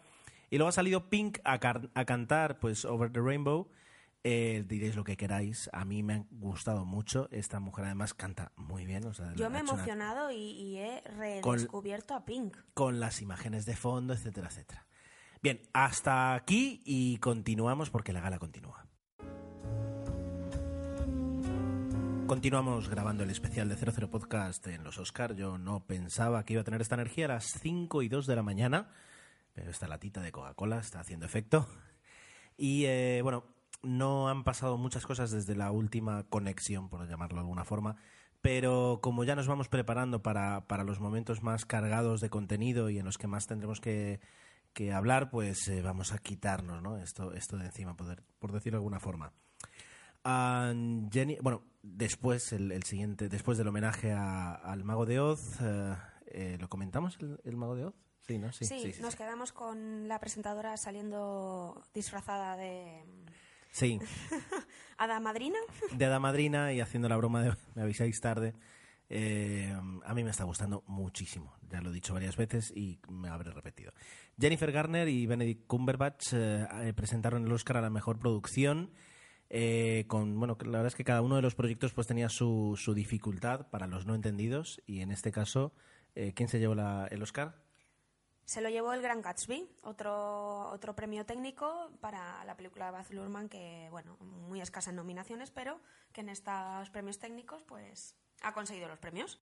[0.51, 3.67] Y luego ha salido Pink a, a cantar pues Over the Rainbow.
[4.23, 5.69] Eh, diréis lo que queráis.
[5.71, 7.29] A mí me ha gustado mucho.
[7.31, 9.05] Esta mujer además canta muy bien.
[9.05, 11.01] o sea, Yo me he una- emocionado y, y he
[11.41, 12.57] Con- redescubierto a Pink.
[12.73, 14.85] con las imágenes de fondo, etcétera, etcétera.
[15.41, 18.85] Bien, hasta aquí y continuamos porque la gala continúa.
[22.27, 25.35] Continuamos grabando el especial de 00 Podcast en los Oscar.
[25.35, 28.35] Yo no pensaba que iba a tener esta energía a las 5 y 2 de
[28.35, 28.89] la mañana,
[29.53, 31.67] pero esta latita de Coca-Cola está haciendo efecto.
[32.57, 33.45] Y eh, bueno,
[33.83, 37.95] no han pasado muchas cosas desde la última conexión, por llamarlo de alguna forma,
[38.41, 42.99] pero como ya nos vamos preparando para, para los momentos más cargados de contenido y
[42.99, 44.19] en los que más tendremos que,
[44.73, 46.97] que hablar, pues eh, vamos a quitarnos ¿no?
[46.97, 49.33] esto, esto de encima, poder, por decirlo de alguna forma.
[51.11, 55.95] Jenny, bueno, después, el, el siguiente, después del homenaje a- al Mago de Oz, eh,
[56.27, 57.95] eh, ¿lo comentamos el, el Mago de Oz?
[58.27, 58.51] Sí, ¿no?
[58.51, 63.03] Sí, Sí, nos quedamos con la presentadora saliendo disfrazada de...
[63.79, 63.99] Sí,
[64.97, 65.57] Ada Madrina.
[65.91, 68.53] de Hada Madrina y haciendo la broma de me avisáis tarde.
[69.09, 69.71] eh,
[70.03, 71.53] a mí me está gustando muchísimo.
[71.69, 73.91] Ya lo he dicho varias veces y me habré repetido.
[74.39, 78.91] Jennifer Garner y Benedict Cumberbatch eh, eh, presentaron el Oscar a la mejor producción.
[79.49, 82.75] eh, con bueno, la verdad es que cada uno de los proyectos pues tenía su,
[82.77, 85.71] su dificultad para los no entendidos y en este caso,
[86.15, 87.55] eh, ¿quién se llevó la- el Oscar?
[88.47, 93.11] Se lo llevó el Gran Gatsby, otro, otro premio técnico para la película de Baz
[93.11, 95.81] Luhrmann, que, bueno, muy escasa en nominaciones, pero
[96.13, 99.41] que en estos premios técnicos, pues, ha conseguido los premios.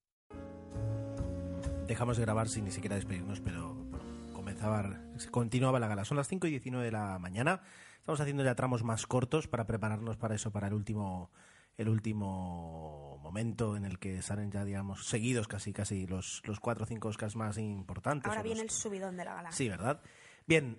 [1.86, 6.04] Dejamos de grabar sin ni siquiera despedirnos, pero bueno, comenzaba, continuaba la gala.
[6.04, 7.62] Son las 5 y 19 de la mañana.
[8.00, 11.30] Estamos haciendo ya tramos más cortos para prepararnos para eso, para el último,
[11.78, 16.84] el último momento en el que salen ya, digamos, seguidos casi, casi los, los cuatro
[16.84, 18.30] o cinco Oscars más importantes.
[18.30, 19.52] Ahora viene los- el subidón de la gala.
[19.52, 20.00] Sí, ¿verdad?
[20.48, 20.78] Bien,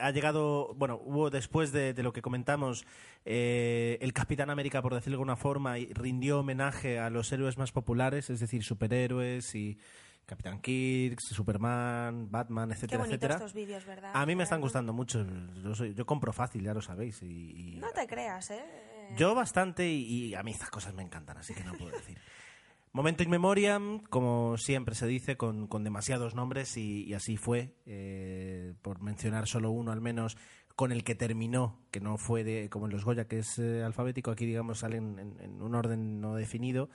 [0.00, 2.84] ha llegado, bueno, hubo después de, de lo que comentamos,
[3.24, 7.58] eh, el Capitán América, por decirlo de alguna forma, y rindió homenaje a los héroes
[7.58, 9.78] más populares, es decir, superhéroes y
[10.26, 13.34] Capitán Kirk, Superman, Batman, Qué etcétera, bonitos etcétera.
[13.34, 14.12] estos vídeos, ¿verdad?
[14.14, 15.24] A mí me están gustando mucho.
[15.62, 17.22] Yo, soy- yo compro fácil, ya lo sabéis.
[17.22, 18.64] Y, y- No te creas, ¿eh?
[19.16, 22.18] Yo bastante y, a mí estas cosas me encantan, así que no puedo decir.
[22.94, 28.74] Momento in memoriam, como siempre se dice, con, con demasiados nombres y, así fue, eh,
[28.82, 30.36] por mencionar solo uno al menos,
[30.76, 33.82] con el que terminó, que no fue de, como en los Goya, que es eh,
[33.82, 36.90] alfabético, aquí digamos salen en, un orden no definido,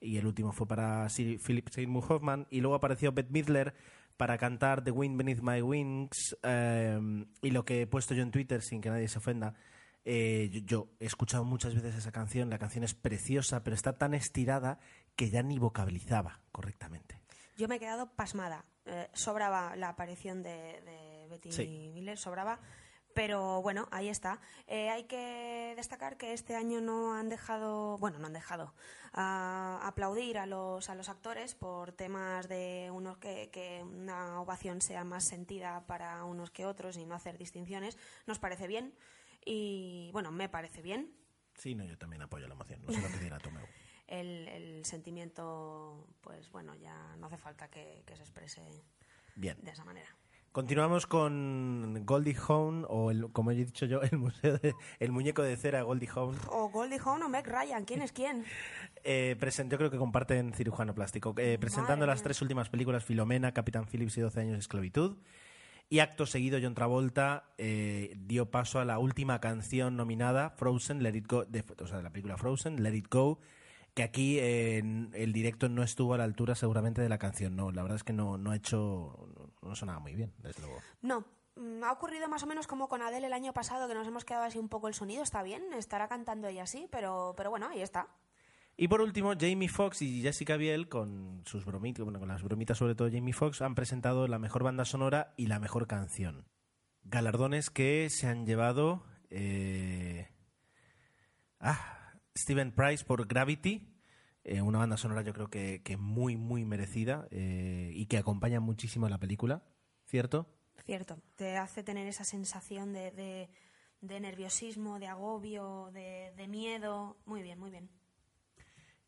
[0.00, 3.74] y el último fue para Sir- Philip Seymour Hoffman, y luego apareció Bette Midler
[4.16, 8.30] para cantar The Wind Beneath My Wings, eh, y lo que he puesto yo en
[8.30, 9.54] Twitter, sin que nadie se ofenda,
[10.04, 13.98] eh, yo, yo he escuchado muchas veces esa canción, la canción es preciosa, pero está
[13.98, 14.78] tan estirada
[15.16, 17.20] que ya ni vocabilizaba correctamente.
[17.56, 18.64] Yo me he quedado pasmada.
[18.86, 21.90] Eh, sobraba la aparición de, de Betty Sí.
[21.94, 22.58] Miller, sobraba.
[23.14, 24.40] Pero bueno, ahí está.
[24.66, 28.72] Eh, hay que destacar que este año no han dejado, bueno, no han dejado
[29.12, 35.04] aplaudir a los, a los actores por temas de unos que, que una ovación sea
[35.04, 37.98] más sentida para unos que otros y no hacer distinciones.
[38.26, 38.94] Nos parece bien.
[39.44, 41.12] Y bueno, me parece bien.
[41.54, 43.64] Sí, no, yo también apoyo la moción, no sé lo que dirá Tomeu.
[44.08, 48.60] El, el sentimiento, pues bueno, ya no hace falta que, que se exprese
[49.36, 49.56] Bien.
[49.62, 50.08] de esa manera.
[50.50, 55.40] Continuamos con Goldie Hawn, o el, como he dicho yo, el museo de- el muñeco
[55.42, 56.36] de cera Goldie Hawn.
[56.50, 58.44] O Goldie Hawn o Meg Ryan, ¿quién es quién?
[59.04, 61.34] Eh, presen- yo creo que comparten cirujano plástico.
[61.38, 65.16] Eh, presentando Madre las tres últimas películas, Filomena, Capitán Phillips y 12 años de esclavitud.
[65.92, 71.14] Y acto seguido, John Travolta eh, dio paso a la última canción nominada, Frozen, Let
[71.14, 73.40] It Go, de, o sea, de la película Frozen, Let It Go,
[73.92, 77.56] que aquí el directo no estuvo a la altura seguramente de la canción.
[77.56, 79.28] No, la verdad es que no, no ha hecho,
[79.60, 80.78] no, no sonaba muy bien, desde luego.
[81.02, 81.26] No,
[81.56, 84.24] mm, ha ocurrido más o menos como con Adele el año pasado, que nos hemos
[84.24, 87.68] quedado así un poco el sonido, está bien, estará cantando ella así, pero, pero bueno,
[87.68, 88.08] ahí está.
[88.76, 92.78] Y por último, Jamie Foxx y Jessica Biel, con sus bromitas, bueno, con las bromitas
[92.78, 96.48] sobre todo Jamie Foxx, han presentado la mejor banda sonora y la mejor canción.
[97.04, 100.28] Galardones que se han llevado eh,
[101.60, 103.94] ah, Steven Price por Gravity,
[104.44, 108.58] eh, una banda sonora yo creo que, que muy, muy merecida eh, y que acompaña
[108.60, 109.62] muchísimo a la película,
[110.06, 110.48] ¿cierto?
[110.84, 113.10] Cierto, te hace tener esa sensación de,
[114.00, 117.18] de- nerviosismo, de agobio, de miedo.
[117.24, 117.88] Muy bien, muy bien.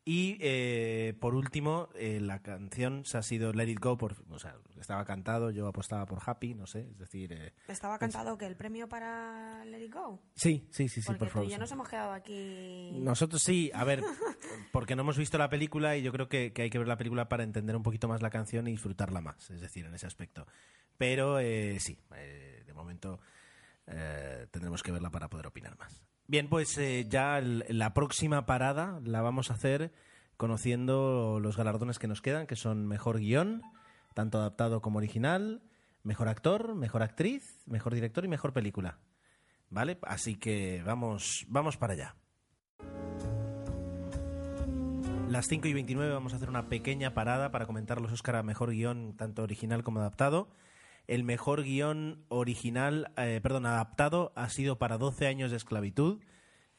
[0.07, 4.38] Y eh, por último, eh, la canción se ha sido Let It Go, por, o
[4.38, 7.33] sea, estaba cantado, yo apostaba por Happy, no sé, es decir...
[7.33, 10.21] eh, ¿Estaba cantado que el premio para Let It Go?
[10.35, 11.49] sí, sí, sí, sí, Porque por favor.
[11.49, 12.90] y yo nos hemos quedado aquí...
[13.01, 14.03] Nosotros sí, a ver,
[14.73, 16.99] porque no hemos visto la película y yo creo que, que hay que ver la
[16.99, 20.07] película para entender un poquito más la canción y disfrutarla más, es decir, en ese
[20.07, 20.47] aspecto.
[20.99, 23.21] Pero eh, sí, eh, de momento
[23.87, 26.03] eh, tendremos que verla para poder opinar más.
[26.27, 29.93] Bien, pues eh, ya la próxima parada la vamos a hacer
[30.37, 33.63] conociendo los galardones que nos quedan, que son mejor guion,
[34.15, 35.63] tanto adaptado como original,
[36.03, 38.99] mejor actor, mejor actriz, mejor director y mejor película.
[39.69, 39.99] ¿Vale?
[40.03, 42.17] Así que vamos, vamos para allá.
[45.29, 48.43] Las 5 y 29 vamos a hacer una pequeña parada para comentar los Oscar a
[48.43, 50.49] mejor guion, tanto original como adaptado.
[51.07, 56.21] El mejor guion original, eh, perdón, adaptado ha sido para 12 años de esclavitud.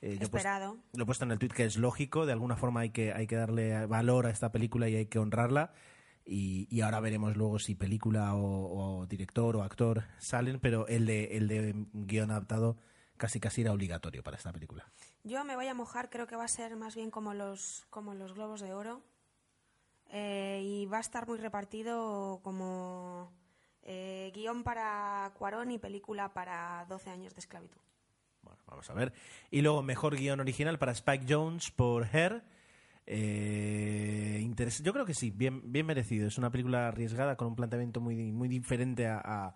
[0.01, 0.77] Eh, yo he puesto- Esperado.
[0.93, 3.27] lo he puesto en el tweet que es lógico, de alguna forma hay que, hay
[3.27, 5.73] que darle valor a esta película y hay que honrarla.
[6.27, 11.05] Y, y ahora veremos luego si película o, o director o actor salen, pero el
[11.05, 12.77] de, el de guion adaptado
[13.17, 14.91] casi casi era obligatorio para esta película.
[15.23, 18.15] Yo me voy a mojar, creo que va a ser más bien como los, como
[18.15, 19.03] los globos de oro.
[20.09, 23.31] Eh, y va a estar muy repartido como
[23.85, 27.79] eh, guion para Cuarón y película para 12 años de esclavitud.
[28.41, 29.13] Bueno, vamos a ver.
[29.51, 32.43] Y luego, mejor guion original para Spike Jones por Her.
[33.07, 34.51] Eh,
[34.83, 36.27] Yo creo que sí, bien, bien merecido.
[36.27, 39.53] Es una película arriesgada con un planteamiento muy, muy diferente a,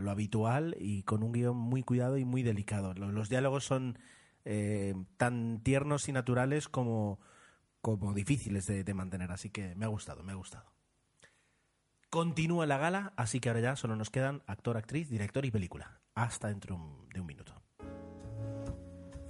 [0.00, 2.94] lo habitual y con un guion muy cuidado y muy delicado.
[2.94, 3.98] Lo- Los, diálogos son
[4.44, 7.20] eh, tan tiernos y naturales como,
[7.80, 9.30] como difíciles de, de mantener.
[9.32, 10.73] Así que me ha gustado, me ha gustado.
[12.18, 15.98] Continúa la gala, así que ahora ya solo nos quedan actor, actriz, director y película.
[16.14, 16.76] Hasta dentro
[17.12, 17.60] de un minuto.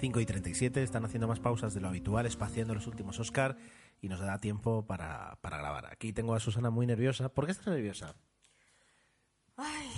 [0.01, 3.57] 5 y 37 están haciendo más pausas de lo habitual, espaciando los últimos Oscar
[4.03, 5.87] y nos da tiempo para, para grabar.
[5.87, 7.31] Aquí tengo a Susana muy nerviosa.
[7.31, 8.15] ¿Por qué estás nerviosa?
[9.57, 9.89] Ay,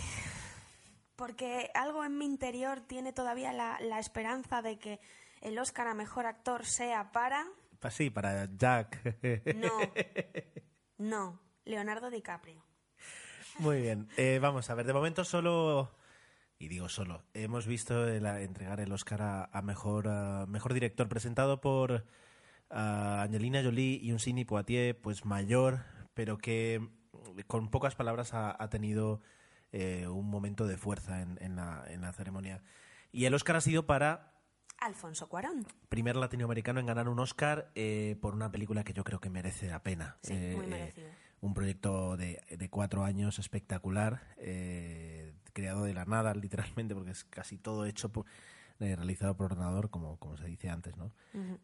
[1.17, 5.01] porque algo en mi interior tiene todavía la, la esperanza de que
[5.41, 7.45] el Oscar a Mejor Actor sea para...
[7.81, 9.19] Pa- Sí, para Jack.
[9.57, 9.73] No,
[10.99, 12.65] no, Leonardo DiCaprio.
[13.59, 14.09] Muy bien.
[14.17, 15.91] Eh, vamos a ver, de momento solo,
[16.59, 20.75] y digo solo, hemos visto el- a- entregar el Oscar a, a mejor, a mejor
[20.75, 22.05] director presentado por
[22.71, 25.81] ah, Angelina Jolie y un Sidney Poitier, pues mayor,
[26.15, 26.87] pero que
[27.47, 29.21] con pocas palabras ha, ha tenido
[29.73, 32.63] eh, un momento de fuerza en, en la, en la ceremonia.
[33.13, 34.33] Y el Oscar ha sido para
[34.79, 35.67] Alfonso Cuarón.
[35.89, 39.69] primer latinoamericano en ganar un Oscar eh, por una película que yo creo que merece
[39.69, 40.19] la pena.
[40.23, 41.09] Sí, Eh, muy eh, merecido.
[41.47, 47.25] Un proyecto de, de cuatro años espectacular, eh, creado de la nada, literalmente, porque es
[47.25, 48.27] casi todo hecho por,
[48.79, 51.11] eh, realizado por ordenador, como, como se dice antes, ¿no?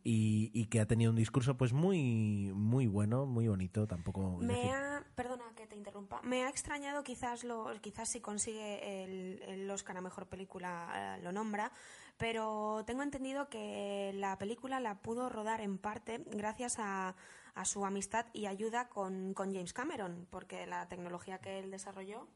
[0.03, 4.39] y, y que ha tenido un discurso pues muy muy bueno, muy bonito, tampoco...
[4.39, 9.05] Me decir, ha, perdona que te interrumpa, me ha extrañado quizás lo, quizás si consigue
[9.05, 11.71] el, el Oscar a mejor película eh, lo nombra,
[12.23, 17.17] pero tengo entendido que la película la pudo rodar en parte gracias a,
[17.55, 22.29] a su amistad y ayuda con, con James Cameron, porque la tecnología que él desarrolló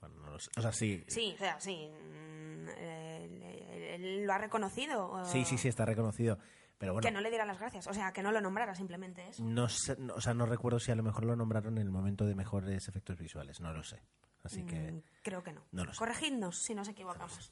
[0.00, 0.50] bueno, no lo sé.
[0.56, 1.90] o sea, sí, Sí, o sea, sí.
[1.90, 5.22] mm, Él, él- él lo ha reconocido.
[5.26, 6.38] sí, sí, sí, está reconocido.
[6.78, 7.86] Pero bueno, Que no le diera las gracias.
[7.86, 9.44] O sea, que no lo nombrara simplemente eso.
[9.44, 11.90] no sé, no- o sea, no recuerdo si a lo mejor lo nombraron en el
[11.90, 14.02] momento de mejores efectos visuales, no lo sé.
[14.42, 14.92] Así que...
[14.92, 15.62] Mm, Creo que no.
[15.72, 15.98] no lo sé.
[15.98, 17.50] Corregidnos si nos equivocamos.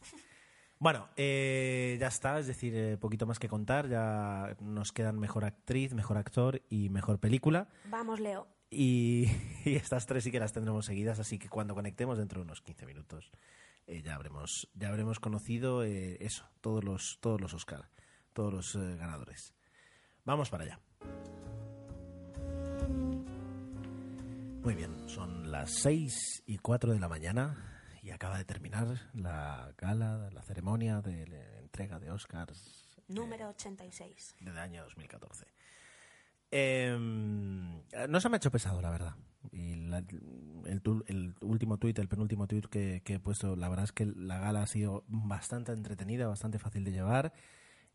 [0.83, 3.89] Bueno, eh, ya está, es decir, eh, poquito más que contar.
[3.89, 7.69] Ya nos quedan mejor actriz, mejor actor y mejor película.
[7.85, 8.49] Vamos, Leo.
[8.69, 9.27] Y,
[9.65, 12.63] y estas tres sí que las tendremos seguidas, así que cuando conectemos dentro de unos
[12.63, 13.31] 15 minutos
[13.87, 17.89] eh, ya habremos ya habremos conocido eh, eso, todos los todos los Oscar,
[18.33, 19.55] todos los ganadores.
[20.25, 20.81] Vamos para allá.
[24.65, 29.73] Muy bien, son las 6 y 4 de la mañana y acaba de terminar la
[29.79, 34.35] gala, la ceremonia de la entrega de Oscars Número 86.
[34.41, 35.47] del año 2014.
[36.51, 36.97] Eh,
[38.09, 39.15] no se me ha hecho pesado, la verdad.
[39.51, 39.99] Y la-
[40.67, 44.07] el, el último tuit, el penúltimo tuit que, que he puesto, la verdad es que
[44.07, 47.33] la gala ha sido bastante entretenida, bastante fácil de llevar.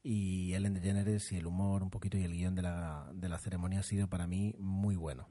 [0.03, 3.39] Y Ellen DeGeneres y el humor un poquito y el guion de la, de la
[3.39, 5.27] ceremonia ha sido para mí muy bueno.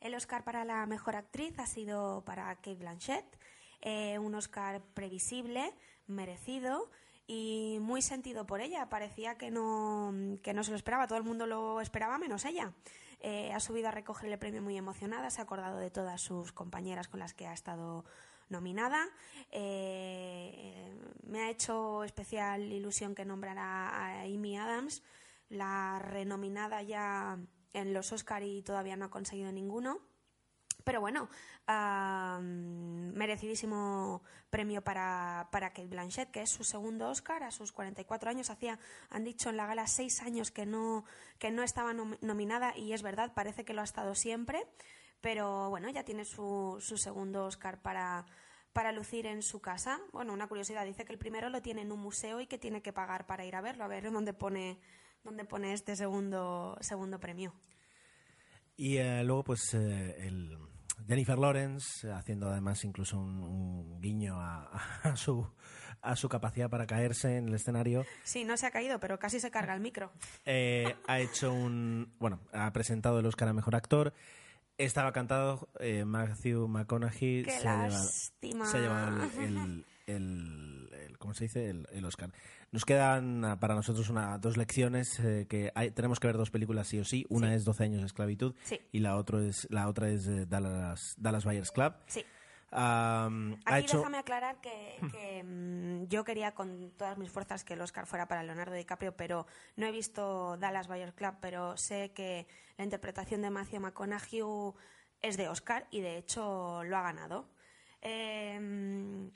[0.00, 3.38] El Oscar para la mejor actriz ha sido para Kate Blanchett.
[3.80, 5.72] eh, un Oscar previsible,
[6.06, 6.90] merecido
[7.26, 8.88] y muy sentido por ella.
[8.88, 12.72] Parecía que no, que no se lo esperaba, todo el mundo lo esperaba menos ella.
[13.20, 16.52] Eh, ha subido a recoger el premio muy emocionada, se ha acordado de todas sus
[16.52, 18.04] compañeras con las que ha estado
[18.48, 19.04] nominada.
[19.50, 25.02] Eh, me ha hecho especial ilusión que nombrara a Amy Adams,
[25.48, 27.38] la renominada ya
[27.72, 29.98] en los Oscar y todavía no ha conseguido ninguno.
[30.84, 31.28] Pero bueno,
[31.66, 38.30] ah, merecidísimo premio para, para Kate Blanchett, que es su segundo Oscar a sus 44
[38.30, 38.48] años.
[38.50, 38.78] Hacía,
[39.10, 41.04] han dicho en la gala, seis años que no,
[41.38, 44.66] que no estaba nom- nominada y es verdad, parece que lo ha estado siempre.
[45.20, 48.24] Pero bueno, ya tiene su, su segundo Oscar para,
[48.72, 49.98] para lucir en su casa.
[50.12, 52.80] Bueno, una curiosidad, dice que el primero lo tiene en un museo y que tiene
[52.82, 54.78] que pagar para ir a verlo, a ver dónde pone,
[55.24, 57.52] dónde pone este segundo, segundo premio.
[58.76, 60.56] Y eh, luego, pues, eh, el
[61.06, 64.64] Jennifer Lawrence, haciendo además incluso un, un guiño a,
[65.02, 65.46] a su,
[66.00, 69.40] a su capacidad para caerse en el escenario, Sí, no se ha caído, pero casi
[69.40, 70.12] se carga el micro.
[70.44, 72.14] eh, ha hecho un.
[72.18, 74.12] Bueno, ha presentado el Oscar a mejor actor.
[74.76, 77.42] Estaba cantado eh, Matthew McConaughey.
[77.42, 78.66] Qué se, ha llevado, lástima.
[78.66, 81.68] se ha llevado el, el- el- el- ¿Cómo se dice?
[81.70, 82.30] El, el Oscar.
[82.72, 86.50] Nos quedan ah, para nosotros una, dos lecciones eh, que hay- tenemos que ver dos
[86.50, 87.26] películas sí o sí.
[87.28, 87.54] Una Sí.
[87.54, 88.80] es 12 años de esclavitud Sí.
[88.92, 91.94] y la, otro es, la otra es eh, Dallas, Dallas Buyers Club.
[92.06, 92.24] Sí.
[92.70, 93.96] Am, ha Aquí hecho.
[93.98, 98.28] déjame aclarar que, que, mm, yo quería con todas mis fuerzas que el Oscar fuera
[98.28, 99.46] para Leonardo DiCaprio, pero
[99.76, 102.46] no he visto Dallas Buyers Club, pero sé que
[102.76, 104.42] la interpretación de Matthew McConaughey
[105.22, 107.48] es de Oscar y de hecho lo ha ganado.
[108.02, 109.30] Eh,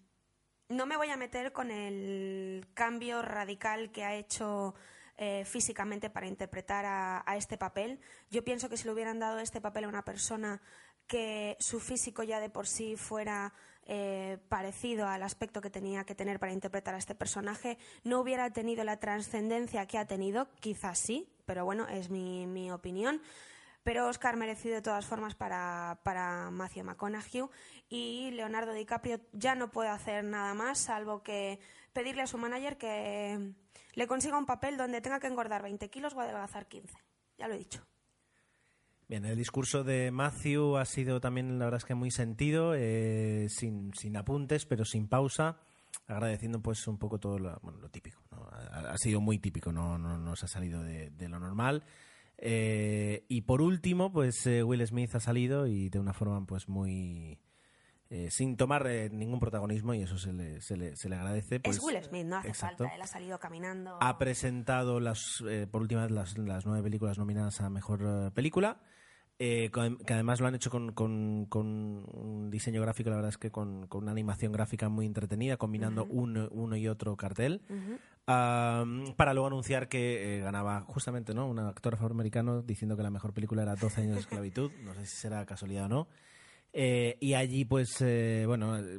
[0.72, 4.74] no me voy a meter con el cambio radical que ha hecho
[5.16, 8.00] eh, físicamente para interpretar a, a este papel.
[8.30, 10.60] Yo pienso que si le hubieran dado este papel a una persona
[11.06, 13.52] que su físico ya de por sí fuera
[13.84, 18.50] eh, parecido al aspecto que tenía que tener para interpretar a este personaje, no hubiera
[18.50, 23.20] tenido la trascendencia que ha tenido, quizás sí, pero bueno, es mi, mi opinión.
[23.82, 27.44] Pero Oscar merecido de todas formas para, para Matthew McConaughey
[27.88, 31.58] y Leonardo DiCaprio ya no puede hacer nada más salvo que
[31.92, 33.52] pedirle a su manager que
[33.94, 36.96] le consiga un papel donde tenga que engordar 20 kilos o adelgazar 15.
[37.38, 37.84] Ya lo he dicho.
[39.08, 43.48] Bien, el discurso de Matthew ha sido también, la verdad es que muy sentido, eh,
[43.50, 45.58] sin, sin apuntes, pero sin pausa,
[46.06, 48.22] agradeciendo pues un poco todo lo, bueno, lo típico.
[48.30, 51.84] Ha, sido muy típico, no, no, no se ha salido de lo normal.
[52.44, 56.68] Eh, y por último, pues eh, Will Smith ha salido y de una forma pues
[56.68, 57.38] muy...
[58.10, 61.60] eh, sin tomar ningún protagonismo y eso se le, se le, se le agradece.
[61.60, 62.84] Pues, es Will Smith, no hace exacto.
[62.84, 62.96] falta.
[62.96, 63.96] Él ha salido caminando.
[64.00, 68.80] Ha presentado las, por última vez las, las nueve películas nominadas a Mejor Película,
[69.72, 71.66] con- que además lo han hecho con, con- con
[72.12, 76.04] un diseño gráfico, la verdad es que con, con una animación gráfica muy entretenida, combinando
[76.06, 77.62] uno, uno y otro cartel,
[78.26, 78.84] Ah,
[79.16, 81.48] para luego anunciar que eh, ganaba justamente ¿no?
[81.48, 85.06] un actor afroamericano diciendo que la mejor película era 12 años de esclavitud, no sé
[85.06, 86.08] si será casualidad o no.
[86.72, 88.98] Eh, y allí, pues, eh, bueno, eh,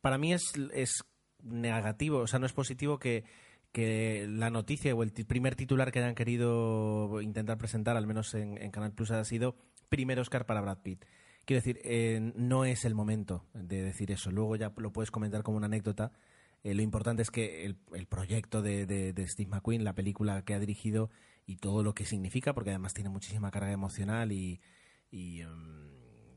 [0.00, 1.04] para mí es, es
[1.42, 3.24] negativo, o sea, no es positivo que,
[3.72, 8.56] que la noticia o el primer titular que hayan querido intentar presentar, al menos en,
[8.62, 9.56] en Canal Plus, ha sido
[9.88, 11.04] primer Oscar para Brad Pitt.
[11.46, 14.32] Quiero decir, eh, no es el momento de decir eso.
[14.32, 16.12] Luego ya lo puedes comentar como una anécdota.
[16.66, 20.52] Eh, lo importante es que el, el proyecto de, de- Steve McQueen, la película que
[20.54, 21.10] ha dirigido
[21.46, 24.60] y todo lo que significa, porque además tiene muchísima carga emocional y,
[25.12, 25.95] y, em,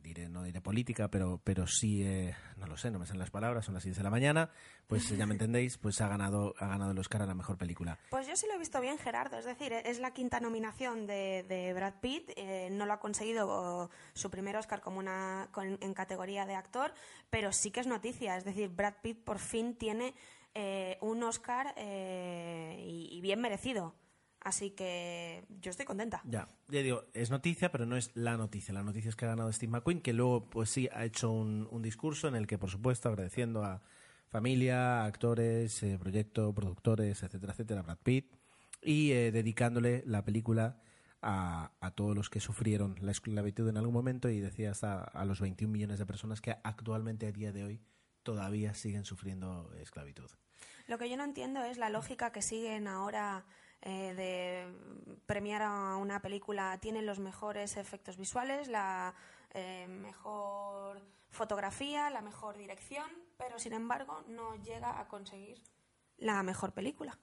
[0.10, 3.32] diré, no diré política, pero, pero sí, eh, no lo sé, no me salen las
[3.32, 4.50] palabras, son las 10 de la mañana,
[4.88, 7.98] pues ya me entendéis, pues ha ganado, ha ganado el Oscar a la mejor película.
[8.10, 9.38] Pues yo sí lo he visto bien, Gerardo.
[9.38, 12.32] Es decir, es la quinta nominación de, de Brad Pitt.
[12.36, 16.94] eh, no lo ha conseguido su primer Oscar como una con- en categoría de actor,
[17.30, 18.36] pero sí que es noticia.
[18.38, 20.14] Es decir, Brad Pitt por fin tiene
[20.56, 23.94] eh, un Oscar eh, y, y bien merecido.
[24.42, 26.22] Así que yo estoy contenta.
[26.26, 28.74] Ya, ya digo, es noticia, pero no es la noticia.
[28.74, 31.68] La noticia es que ha ganado Steve McQueen, que luego, pues sí, ha hecho un,
[31.72, 33.82] un discurso en el que, por supuesto, agradeciendo a
[34.30, 38.32] familia, actores, eh, proyecto, productores, etcétera, etcétera, Brad Pitt,
[38.82, 40.82] y eh, dedicándole la película
[41.22, 45.26] a, a todos los que sufrieron la esclavitud en algún momento y decía hasta a
[45.26, 47.82] los 21 millones de personas que actualmente, a día de hoy,
[48.24, 50.30] todavía siguen sufriendo esclavitud.
[50.88, 53.46] Lo que yo no entiendo es la lógica que siguen ahora
[53.82, 54.68] eh, de
[55.26, 56.78] premiar a una película.
[56.80, 59.14] Tienen los mejores efectos visuales, la
[59.54, 65.62] eh, mejor fotografía, la mejor dirección, pero sin embargo no llega a conseguir
[66.18, 67.18] la mejor película.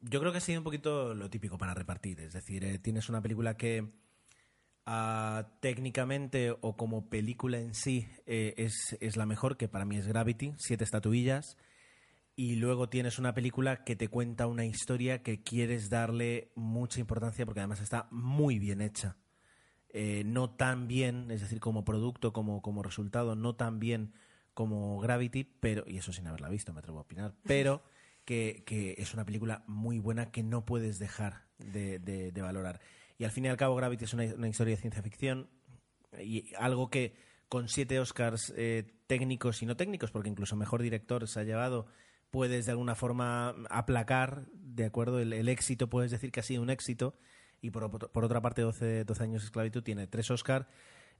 [0.00, 2.20] Yo creo que ha sido un poquito lo típico para repartir.
[2.20, 3.92] Es decir, eh, tienes una película que
[4.86, 10.06] ah, técnicamente o como película en sí es, es la mejor, que para mí es
[10.06, 11.58] Gravity, siete estatuillas.
[12.40, 17.44] Y luego tienes una película que te cuenta una historia que quieres darle mucha importancia
[17.44, 19.18] porque además está muy bien hecha.
[19.90, 24.14] Eh, no tan bien, es decir, como producto, como, como resultado, no tan bien
[24.54, 27.82] como Gravity, pero, y eso sin haberla visto, me atrevo a opinar, pero
[28.24, 32.80] que, que es una película muy buena que no puedes dejar de, de- de valorar.
[33.18, 35.50] Y al fin y al cabo, Gravity es una, una historia de ciencia ficción
[36.18, 37.14] y algo que
[37.50, 41.86] con siete Oscars eh, técnicos y no técnicos, porque incluso mejor director se ha llevado,
[42.30, 45.18] puedes de alguna forma aplacar, ¿de acuerdo?
[45.20, 47.14] El, el éxito, puedes decir que ha sido un éxito.
[47.62, 50.66] Y por, por otra parte, 12, 12 años de esclavitud tiene tres Oscars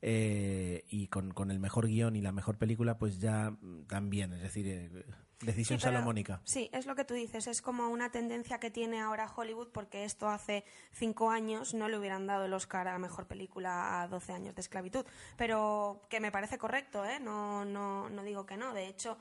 [0.03, 3.55] eh, y con, con el mejor guion y la mejor película, pues ya
[3.87, 5.05] también, es decir, eh,
[5.41, 6.41] decisión Sí, pero- salomónica.
[6.45, 10.05] Sí, es lo que tú dices, es como una tendencia que tiene ahora Hollywood porque
[10.05, 14.33] esto hace cinco años no le hubieran dado el Oscar a Mejor Película a 12
[14.33, 15.05] años de esclavitud,
[15.37, 17.21] pero que me parece correcto, ¿eh?
[17.21, 19.19] no, no, no digo que no, de hecho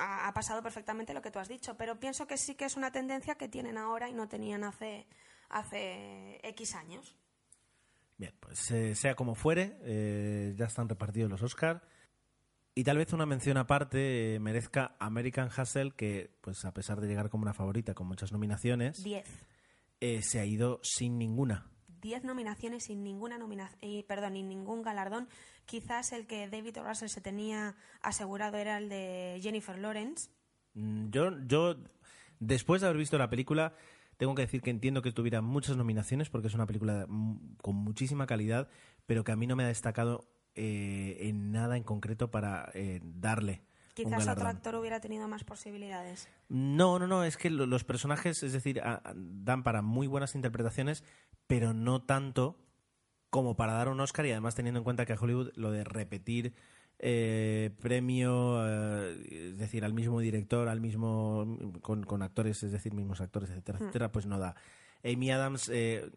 [0.00, 2.76] ha, ha pasado perfectamente lo que tú has dicho, pero pienso que sí que es
[2.76, 5.06] una tendencia que tienen ahora y no tenían hace,
[5.48, 7.16] hace X años.
[8.16, 11.82] Bien, pues eh, sea como fuere, eh, ya están repartidos los Oscar.
[12.74, 17.08] Y tal vez una mención aparte eh, merezca American Hustle, que pues a pesar de
[17.08, 19.26] llegar como una favorita con muchas nominaciones, 10.
[20.00, 21.70] eh, se ha ido sin ninguna.
[22.00, 25.28] 10 nominaciones sin ninguna nominación, y, perdón, ningún galardón.
[25.66, 26.84] Quizás el que David O.
[26.84, 30.30] Russell se tenía asegurado era el de Jennifer Lawrence.
[30.74, 31.76] Mm, Yo, yo,
[32.38, 33.74] después de haber visto la película,
[34.16, 37.76] tengo que decir que entiendo que tuviera muchas nominaciones porque es una película mm, con
[37.76, 38.68] muchísima calidad,
[39.06, 43.00] pero que a mí no me ha destacado eh, en nada en concreto para eh,
[43.02, 43.62] darle
[43.94, 46.28] Quizás otro actor hubiera tenido más posibilidades.
[46.48, 48.80] No, no, no, es que lo- los personajes, es decir,
[49.14, 51.04] dan para muy buenas interpretaciones,
[51.50, 52.56] pero no tanto
[53.28, 55.82] como para dar un Oscar y además teniendo en cuenta que a Hollywood lo de
[55.82, 56.54] repetir
[57.00, 62.94] eh, premio, eh, es decir, al mismo director, al mismo con, con actores, es decir,
[62.94, 64.54] mismos actores, etcétera, etcétera, pues no da.
[65.02, 66.08] Amy Adams, eh,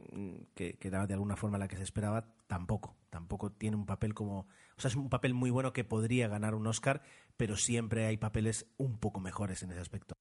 [0.54, 4.14] que, que era de alguna forma la que se esperaba, tampoco, tampoco tiene un papel
[4.14, 7.02] como, o sea, es un papel muy bueno que podría ganar un Oscar,
[7.38, 10.14] pero siempre hay papeles un poco mejores en ese aspecto.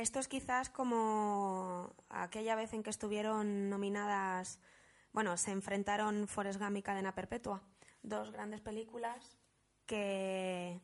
[0.00, 4.58] Esto es quizás como aquella vez en que estuvieron nominadas,
[5.12, 7.62] bueno, se enfrentaron Forrest Gump y Cadena Perpetua,
[8.02, 9.36] dos grandes películas
[9.84, 10.80] que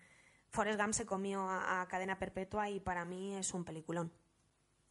[0.50, 4.12] Forrest Gump se comió a, Cadena Perpetua y para mí es un peliculón.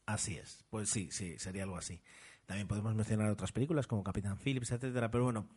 [0.08, 2.02] Así es, pues sí, sí, sería algo así.
[2.48, 5.48] También podemos mencionar otras películas como Capitán Phillips, etcétera, pero bueno,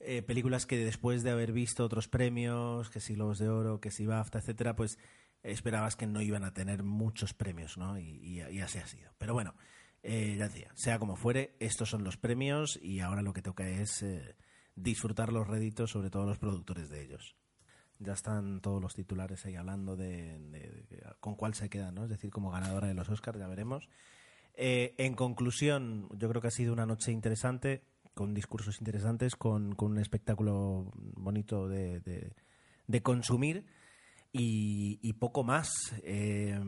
[0.00, 3.90] eh, películas que después de haber visto otros premios, que si Globos de Oro, que
[3.90, 4.98] si BAFTA, etcétera, pues
[5.44, 7.98] esperabas que no iban a tener muchos premios, ¿no?
[7.98, 9.12] Y, y- y así ha sido.
[9.18, 9.54] Pero bueno,
[10.02, 13.68] eh, ya decía, sea como fuere, estos son los premios y ahora lo que toca
[13.68, 14.34] es eh,
[14.74, 17.36] disfrutar los réditos, sobre todo los productores de ellos.
[18.00, 22.04] Ya están todos los titulares ahí hablando de, de- de con cuál se queda, ¿no?
[22.04, 23.88] Es decir, como ganadora de los Oscars, ya veremos.
[24.54, 27.82] Eh, en conclusión, yo creo que ha sido una noche interesante,
[28.14, 33.64] con discursos interesantes, con, con un espectáculo bonito de, de- consumir
[34.34, 35.70] y, y poco más.
[36.02, 36.58] Eh,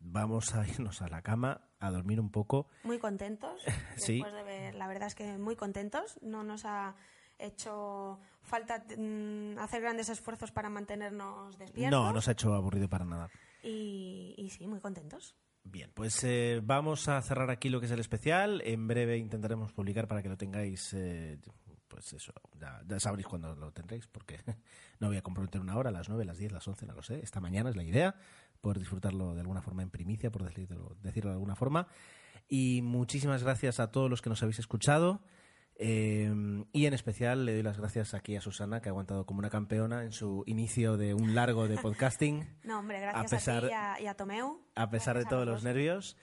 [0.00, 2.68] vamos a irnos a la cama, a dormir un poco.
[2.84, 3.62] Muy contentos,
[3.96, 4.14] Sí.
[4.14, 6.18] después de ver, la verdad es que muy contentos.
[6.22, 6.94] No nos ha
[7.38, 11.90] hecho falta mm, hacer grandes esfuerzos para mantenernos despiertos.
[11.90, 13.28] No, no se ha hecho aburrido para nada.
[13.62, 15.36] y, y sí, muy contentos.
[15.68, 18.62] Bien, pues eh, vamos a cerrar aquí lo que es el especial.
[18.64, 21.38] En breve intentaremos publicar para que lo tengáis, eh,
[21.96, 24.38] pues eso, ya, ya sabréis cuándo lo tendréis, porque
[25.00, 27.20] no voy a comprometer una hora, las 9, las 10, las 11, no lo sé.
[27.22, 28.14] Esta mañana es la idea,
[28.60, 31.88] poder disfrutarlo de alguna forma en primicia, por decirlo, decirlo de alguna forma.
[32.48, 35.22] Y muchísimas gracias a todos los que nos habéis escuchado.
[35.78, 36.32] Eh,
[36.72, 39.50] y en especial le doy las gracias aquí a Susana, que ha aguantado como una
[39.50, 42.46] campeona en su inicio de un largo de podcasting.
[42.64, 44.60] No, hombre, gracias a, pesar- ti y a, y a Tomeu.
[44.74, 46.16] a pesar de Gracias a todos los nervios.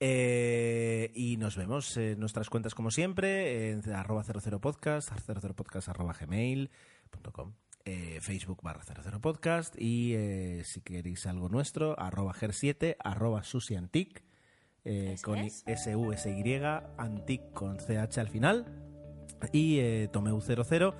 [0.00, 7.54] Eh, y nos vemos en nuestras cuentas como siempre, en arroba 00podcast, 00podcast arroba gmail.com,
[7.84, 14.22] eh, Facebook barra 00podcast y eh, si queréis algo nuestro, arroba ger7, arroba susiantic,
[15.22, 15.38] con.
[15.38, 16.60] S-U-S-Y,
[16.96, 18.88] antic con CH al final
[19.52, 20.94] y eh, Tomeu00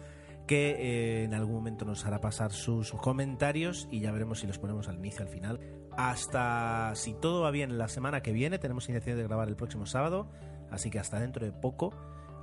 [0.47, 4.89] que en algún momento nos hará pasar sus comentarios y ya veremos si los ponemos
[4.89, 5.61] al inicio al final.
[5.99, 9.85] Hasta, si todo va bien, la semana que viene tenemos intención de grabar el próximo
[9.85, 10.29] sábado,
[10.71, 11.93] así que hasta dentro de poco,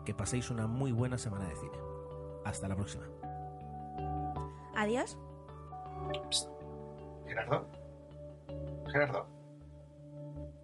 [0.03, 1.77] que paséis una muy buena semana de cine.
[2.43, 3.05] Hasta la próxima.
[4.75, 5.17] Adiós.
[7.25, 7.65] Gerardo.
[8.91, 9.25] Gerardo.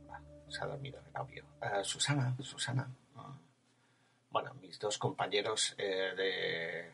[0.09, 0.19] Ah,
[0.49, 1.45] se ha dormido el audio.
[1.61, 2.91] Eh, Susana, Susana.
[3.15, 3.33] Ah.
[4.31, 6.91] Bueno, mis dos compañeros eh, de,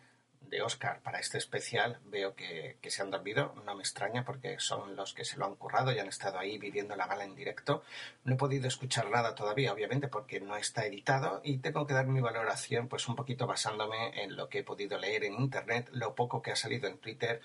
[0.49, 3.53] de Oscar para este especial veo que, que se han dormido.
[3.65, 6.57] No me extraña porque son los que se lo han currado y han estado ahí
[6.57, 7.83] viviendo la gala en directo.
[8.23, 12.07] No he podido escuchar nada todavía, obviamente, porque no está editado y tengo que dar
[12.07, 16.15] mi valoración pues un poquito basándome en lo que he podido leer en internet, lo
[16.15, 17.41] poco que ha salido en Twitter,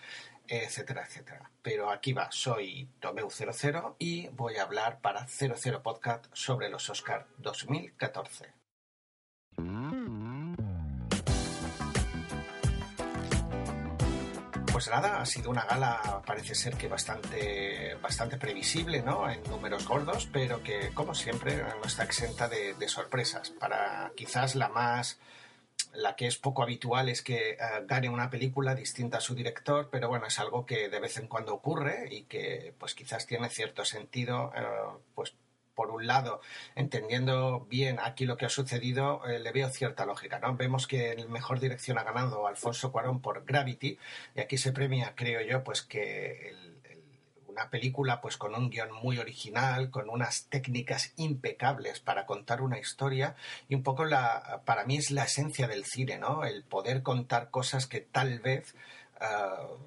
[0.48, 1.50] etcétera, etcétera.
[1.62, 7.26] Pero aquí va, soy Tomeu00 y voy a hablar para 00 Podcast sobre los Oscar
[7.38, 8.52] 2014.
[14.82, 19.30] Pues nada, ha sido una gala, parece ser que bastante, bastante previsible, ¿no?
[19.30, 23.50] En números gordos, pero que, como siempre, no está exenta de, sorpresas.
[23.50, 25.20] Para quizás la más,
[25.92, 29.88] la que es poco habitual es que eh, gane una película distinta a su director,
[29.88, 33.50] pero bueno, es algo que de vez en cuando ocurre y que, pues quizás tiene
[33.50, 34.64] cierto sentido, eh,
[35.14, 35.32] pues
[35.74, 36.40] por un lado,
[36.74, 40.56] entendiendo bien aquí lo que ha sucedido, eh, le veo cierta lógica, ¿no?
[40.56, 43.98] Vemos que en mejor dirección ha ganado Alfonso Cuarón por Gravity,
[44.34, 46.72] y aquí se premia, creo yo, pues que
[47.52, 52.78] una película pues con un guion muy original, con unas técnicas impecables para contar una
[52.78, 53.36] historia,
[53.68, 56.44] y un poco la, para mí es la esencia del cine, ¿no?
[56.44, 58.74] El poder contar cosas que tal vez
[59.22, 59.26] eh,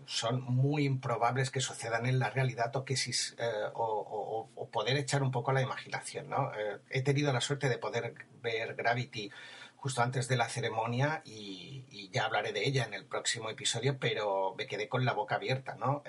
[0.06, 5.24] son muy improbables que sucedan en la realidad o que si, eh, o, poder echar
[5.24, 6.30] un poco a la imaginación.
[6.30, 6.52] ¿no?
[6.54, 9.32] Eh, he tenido la suerte de poder ver Gravity
[9.76, 14.56] justo antes de la ceremonia y, ya hablaré de ella en el próximo episodio, pero
[14.58, 15.76] me quedé con la boca abierta.
[15.76, 16.02] ¿no?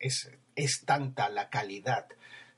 [0.00, 2.08] Es, es tanta la calidad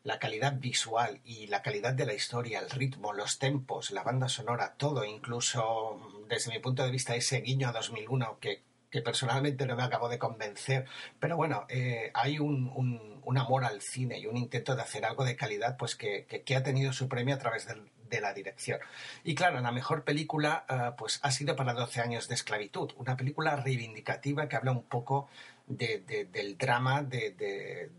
[0.05, 4.29] la calidad visual y la calidad de la historia, el ritmo, los tempos, la banda
[4.29, 9.67] sonora, todo, incluso desde mi punto de vista ese guiño a 2001 que que personalmente
[9.67, 10.87] no me acabo de convencer.
[11.21, 15.25] Pero bueno, eh, hay un, un, amor al cine y un intento de hacer algo
[15.25, 18.81] de calidad pues que, que, ha tenido su premio a través del, de la dirección.
[19.23, 23.17] Y claro, la mejor película uh, pues ha sido para 12 años de esclavitud, una
[23.17, 25.29] película reivindicativa que habla un poco
[25.67, 27.91] de, del drama de,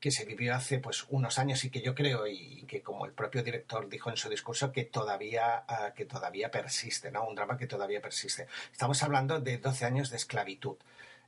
[0.00, 3.12] que se vivió hace pues unos años y que yo creo y que como el
[3.12, 7.26] propio director dijo en su discurso que todavía uh, que todavía persiste, ¿no?
[7.26, 8.46] Un drama que todavía persiste.
[8.72, 10.76] Estamos hablando de 12 años de esclavitud.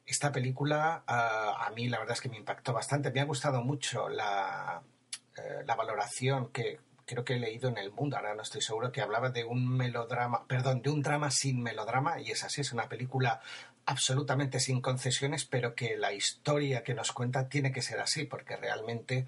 [0.06, 3.10] Esta película uh, a mí la verdad es que me impactó bastante.
[3.10, 4.82] Me ha gustado mucho la,
[5.36, 8.92] uh, la valoración que creo que he leído en El Mundo, ahora no estoy seguro,
[8.92, 12.72] que hablaba de un melodrama, perdón, de un drama sin melodrama, y es así, es
[12.72, 13.40] una película
[13.86, 18.56] absolutamente sin concesiones, pero que la historia que nos cuenta tiene que ser así, porque
[18.56, 19.26] realmente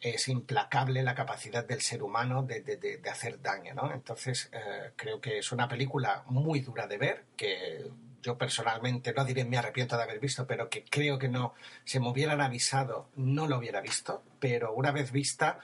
[0.00, 3.92] es implacable la capacidad del ser humano de, de, de, hacer daño, ¿no?
[3.92, 7.86] Entonces, eh, creo que es una película muy dura de ver, que
[8.22, 11.54] yo personalmente, no diré me arrepiento de haber visto, pero que creo que no,
[11.84, 15.58] se me hubieran avisado, no lo hubiera visto, pero una vez vista,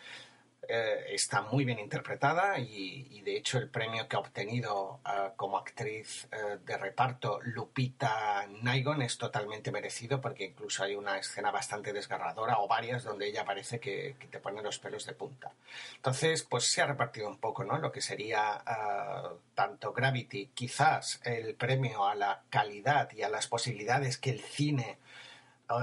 [0.70, 5.34] eh, está muy bien interpretada y, y, de hecho el premio que ha obtenido uh,
[5.34, 11.50] como actriz uh, de reparto Lupita Nygon es totalmente merecido porque incluso hay una escena
[11.50, 15.52] bastante desgarradora o varias donde ella parece que, que te pone los pelos de punta.
[15.96, 17.78] Entonces, pues se ha repartido un poco, ¿no?
[17.78, 23.46] Lo que sería uh, tanto Gravity, quizás el premio a la calidad y a las
[23.46, 24.98] posibilidades que el cine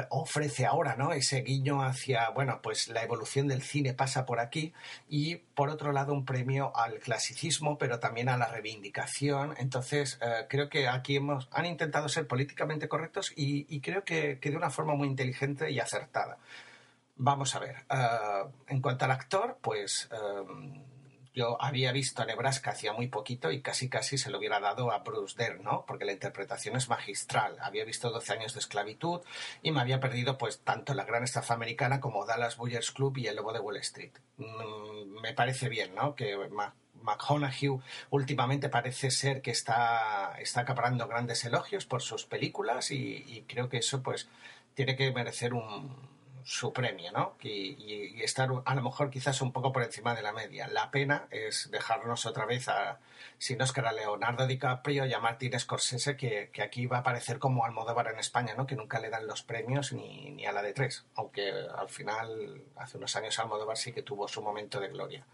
[0.09, 1.13] ofrece ahora, ¿no?
[1.13, 4.73] Ese guiño hacia, bueno, pues la evolución del cine pasa por aquí
[5.07, 9.53] y por otro lado un premio al clasicismo, pero también a la reivindicación.
[9.57, 14.49] Entonces, eh, creo que aquí hemos, han intentado ser políticamente correctos y, creo que, que,
[14.49, 16.38] de una forma muy inteligente y acertada.
[17.17, 17.77] Vamos a ver.
[17.89, 20.83] Uh, en cuanto al actor, pues um,
[21.36, 24.91] yo había visto a Nebraska hacía muy poquito y casi casi se lo hubiera dado
[24.91, 25.83] a Bruce Dern, ¿no?
[25.86, 27.57] Porque la interpretación es magistral.
[27.61, 29.19] Había visto 12 años de esclavitud
[29.61, 33.27] y me había perdido pues tanto la gran estafa americana como Dallas Buyers Club y
[33.27, 34.13] El Lobo de Wall Street.
[34.38, 36.15] Mm, me parece bien, ¿no?
[36.15, 36.38] Que
[37.01, 37.81] McConaughey
[38.11, 43.67] últimamente parece ser que está, está acaparando grandes elogios por sus películas y, y creo
[43.67, 44.29] que eso pues
[44.73, 46.14] tiene que merecer un,
[46.45, 47.35] su premio, ¿no?
[47.41, 50.67] Y, y, y, estar a lo mejor quizás un poco por encima de la media.
[50.67, 52.99] La pena es dejarnos otra vez a,
[53.39, 57.39] sin Oscar, a Leonardo DiCaprio y a Martin Scorsese, que, que, aquí va a aparecer
[57.39, 58.67] como Almodóvar en España, ¿no?
[58.67, 62.61] Que nunca le dan los premios ni, ni a la de tres, aunque al final,
[62.75, 65.25] hace unos años Almodóvar sí que tuvo su momento de gloria.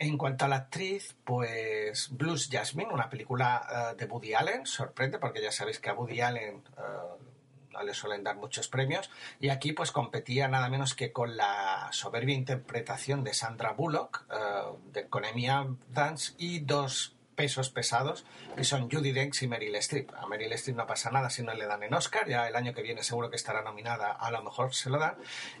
[0.00, 5.20] En cuanto a la actriz, pues Blues Jasmine, una película uh, de Woody Allen, sorprende
[5.20, 7.33] porque ya sabéis que a Woody Allen uh,
[7.82, 9.10] le suelen dar muchos premios,
[9.40, 14.92] y aquí pues competía nada menos que con la soberbia interpretación de Sandra Bullock, uh,
[14.92, 18.24] de, con Amy Adams, y dos pesos pesados,
[18.56, 20.12] que son Judy Dench y Meryl Streep.
[20.14, 22.72] A Meryl Streep no pasa nada si no le dan en Oscar, ya el año
[22.72, 25.16] que viene seguro que estará nominada, a lo mejor se lo dan,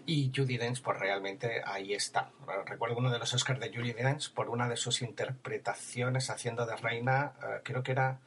[0.06, 2.30] y Judy Dench pues realmente ahí está.
[2.66, 6.76] Recuerdo uno de los Oscars de Judy Dench por una de sus interpretaciones haciendo de
[6.76, 8.20] reina, uh, creo que era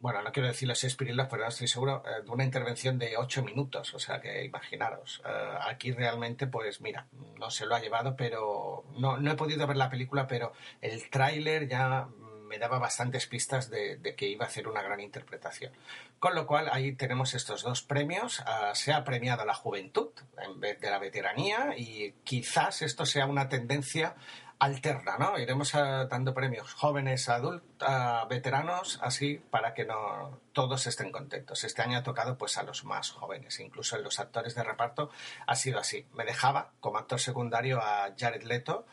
[0.00, 3.16] bueno, no quiero decir los seis pirilos, pero estoy seguro, eh, de una intervención de
[3.16, 3.94] ocho minutos.
[3.94, 5.22] O sea que imaginaros.
[5.24, 7.06] Eh, aquí realmente, pues mira,
[7.38, 11.08] no se lo ha llevado, pero no, no he podido ver la película, pero el
[11.10, 12.08] tráiler ya
[12.50, 15.72] me daba bastantes pistas de, que iba a hacer una gran interpretación.
[16.18, 18.40] Con lo cual, ahí tenemos estos dos premios.
[18.40, 23.26] Uh, se ha premiado la juventud en vez de la veteranía y quizás esto sea
[23.26, 24.16] una tendencia
[24.60, 25.38] alterna, ¿no?
[25.38, 31.64] Iremos dando premios jóvenes, adultos, a veteranos, así para que no todos estén contentos.
[31.64, 35.10] Este año ha tocado pues a los más jóvenes, incluso en los actores de reparto
[35.46, 36.06] ha sido así.
[36.12, 38.86] Me dejaba como actor secundario a Jared Leto,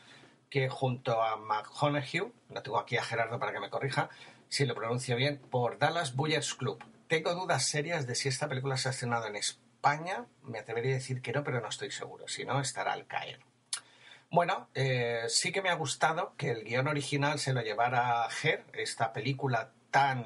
[0.49, 4.09] que junto a McConaughey, no tengo aquí a Gerardo para que me corrija,
[4.47, 6.81] si lo pronuncio bien, por Dallas Buyers Club.
[7.09, 10.99] Tengo dudas serias de si esta película se ha estrenado en España, me atrevería a
[10.99, 13.41] decir que no, pero no estoy seguro, si no estará al caer.
[14.29, 18.65] Bueno, eh, sí que me ha gustado que el guion original se lo llevara Her,
[18.73, 20.25] esta película tan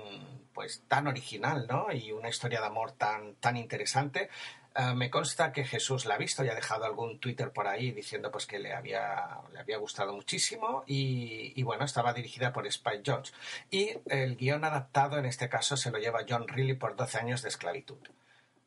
[0.53, 1.91] pues tan original, ¿no?
[1.91, 4.29] Y una historia de amor tan, tan interesante.
[4.75, 7.91] Uh, me consta que Jesús la ha visto y ha dejado algún Twitter por ahí
[7.91, 12.65] diciendo pues que le había, le había gustado muchísimo y, y, bueno, estaba dirigida por
[12.67, 13.33] Spike Jones.
[13.69, 17.41] Y el guion adaptado en este caso se lo lleva John Reilly por 12 años
[17.41, 17.99] de esclavitud.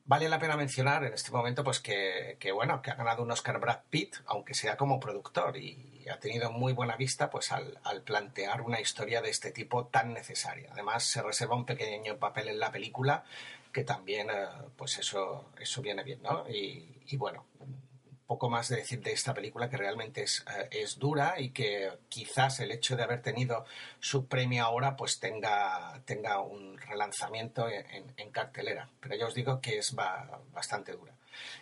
[0.07, 3.31] Vale la pena mencionar en este momento pues que, que, bueno, que ha ganado un
[3.31, 7.79] Oscar Brad Pitt, aunque sea como productor, y ha tenido muy buena vista pues al,
[7.85, 10.69] al, plantear una historia de este tipo tan necesaria.
[10.73, 13.25] Además, se reserva un pequeño papel en la película
[13.73, 14.47] que también, eh,
[14.77, 16.47] pues eso, eso viene bien, ¿no?
[16.51, 17.47] Y, y bueno,
[18.27, 21.91] poco más de decir de esta película que realmente es, eh, es dura y que
[22.09, 23.64] quizás el hecho de haber tenido
[24.01, 28.89] su premio ahora pues tenga, tenga un relanzamiento en, en cartelera.
[29.01, 31.12] Pero ya os digo que es ba- bastante dura.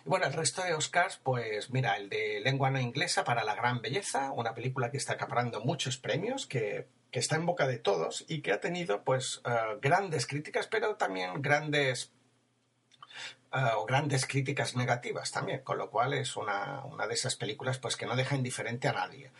[0.05, 3.55] Y bueno, el resto de Oscars, pues mira, el de lengua no inglesa para la
[3.55, 7.79] gran belleza, una película que está acaparando muchos premios, que, que está en boca de
[7.79, 12.11] todos y que ha tenido pues eh, grandes críticas, pero también grandes
[13.77, 17.95] o grandes críticas negativas también, con lo cual es una, una de esas películas pues
[17.95, 19.31] que no deja indiferente a nadie.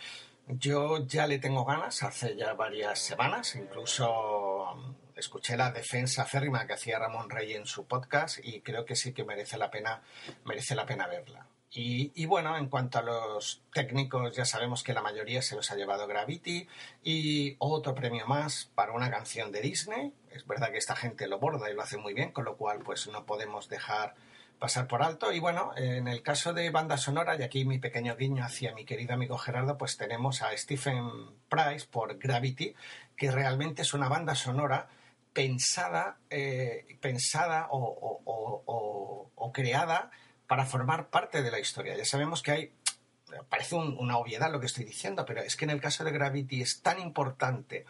[0.48, 6.68] Yo ya le tengo ganas hace ya varias semanas, incluso mm, escuché la defensa férrima
[6.68, 10.02] que hacía Ramón Rey en su podcast y creo que sí que merece la pena,
[10.44, 11.48] merece la pena verla.
[11.76, 15.76] Y, bueno, en cuanto a los técnicos, ya sabemos que la mayoría se los ha
[15.76, 16.68] llevado Gravity
[17.04, 20.14] y otro premio más para una canción de Disney.
[20.30, 22.80] Es verdad que esta gente lo borda y lo hace muy bien, con lo cual
[22.86, 24.14] pues no podemos dejar
[24.60, 25.34] pasar por alto.
[25.34, 28.86] Y bueno, en el caso de banda sonora, y aquí mi pequeño guiño hacia mi
[28.86, 31.10] querido amigo Gerardo, pues tenemos a Stephen
[31.50, 32.76] Price por Gravity,
[33.18, 34.90] que realmente es una banda sonora
[35.34, 40.12] pensada, eh, pensada o creada
[40.48, 41.96] para formar parte de la historia.
[41.96, 42.72] Ya sabemos que hay
[43.50, 46.12] parece un- una obviedad lo que estoy diciendo, pero es que en el caso de
[46.12, 47.86] Gravity es tan importante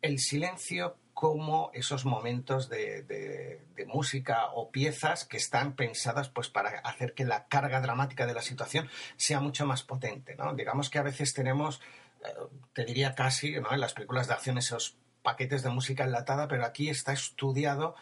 [0.00, 7.14] el silencio como esos momentos de música o piezas que están pensadas pues para hacer
[7.14, 10.34] que la carga dramática de la situación sea mucho más potente.
[10.36, 10.54] ¿no?
[10.54, 11.80] Digamos que a veces tenemos,
[12.24, 12.28] eh,
[12.74, 13.72] te diría casi, ¿no?
[13.72, 17.96] en las películas de acción esos paquetes de música enlatada, pero aquí está estudiado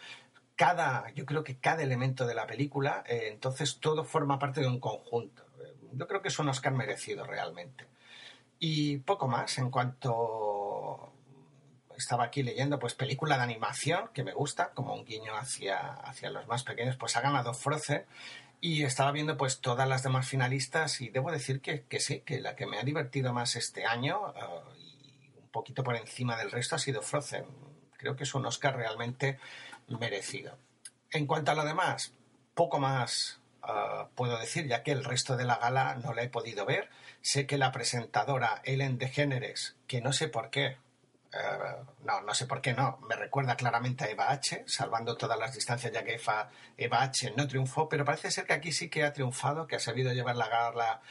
[0.55, 4.67] cada, yo creo que cada elemento de la película, eh, entonces todo forma parte de
[4.67, 5.45] un conjunto.
[5.61, 7.87] Eh, Yo creo que es un Oscar merecido realmente.
[8.59, 11.11] Y poco más en cuanto
[11.97, 16.29] estaba aquí leyendo, pues película de animación que me gusta, como un guiño hacia, hacia
[16.29, 18.05] los más pequeños, pues ha ganado Frozen.
[18.61, 22.39] Y estaba viendo pues todas las demás finalistas y debo decir que, que sí, que
[22.39, 26.51] la que me ha divertido más este año eh, y un poquito por encima del
[26.51, 27.45] resto ha sido Frozen.
[27.97, 29.37] Creo que es un Oscar realmente
[29.87, 30.57] merecido.
[31.11, 32.13] En cuanto a lo demás,
[32.53, 36.29] poco más uh, puedo decir, ya que el resto de la gala no la he
[36.29, 36.89] podido ver.
[37.21, 40.77] Sé que la presentadora Ellen DeGeneres, que no sé por qué,
[41.33, 45.39] uh, no, no sé por qué no, me recuerda claramente a Eva H., salvando todas
[45.39, 47.33] las distancias, ya que Eva, Eva H.
[47.35, 50.35] no triunfó, pero parece ser que aquí sí que ha triunfado, que ha sabido llevar
[50.35, 51.01] la gala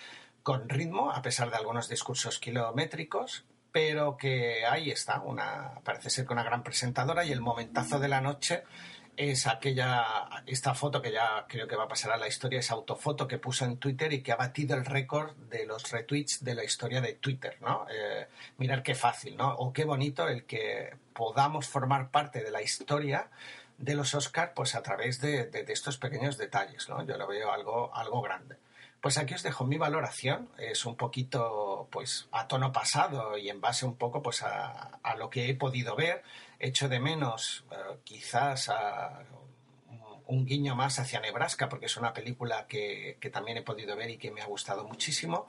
[0.43, 3.45] con ritmo, a pesar de algunos discursos kilométricos,
[3.75, 8.07] pero que ahí está, una, parece ser que una gran presentadora y el momentazo de
[8.07, 8.63] la noche
[9.17, 10.05] es aquella,
[10.47, 13.39] esta foto que ya creo que va a pasar a la historia, esa autofoto que
[13.39, 17.01] puso en Twitter y que ha batido el récord de los retweets de la historia
[17.01, 17.85] de Twitter, ¿no?
[17.91, 19.53] Eh, mirar qué fácil, ¿no?
[19.57, 23.29] O qué bonito el que podamos formar parte de la historia
[23.79, 27.05] de los Oscars pues a través de, de, de estos pequeños detalles, ¿no?
[27.05, 28.55] Yo lo veo algo, algo grande.
[29.05, 33.61] Pues aquí os dejo mi valoración, es un poquito pues a tono pasado y en
[33.61, 36.23] base un poco pues a, lo que he podido ver,
[36.59, 39.23] echo de menos uh, quizás a
[40.27, 44.17] un guiño más hacia Nebraska porque es una película que, también he podido ver y
[44.17, 45.49] que me ha gustado muchísimo.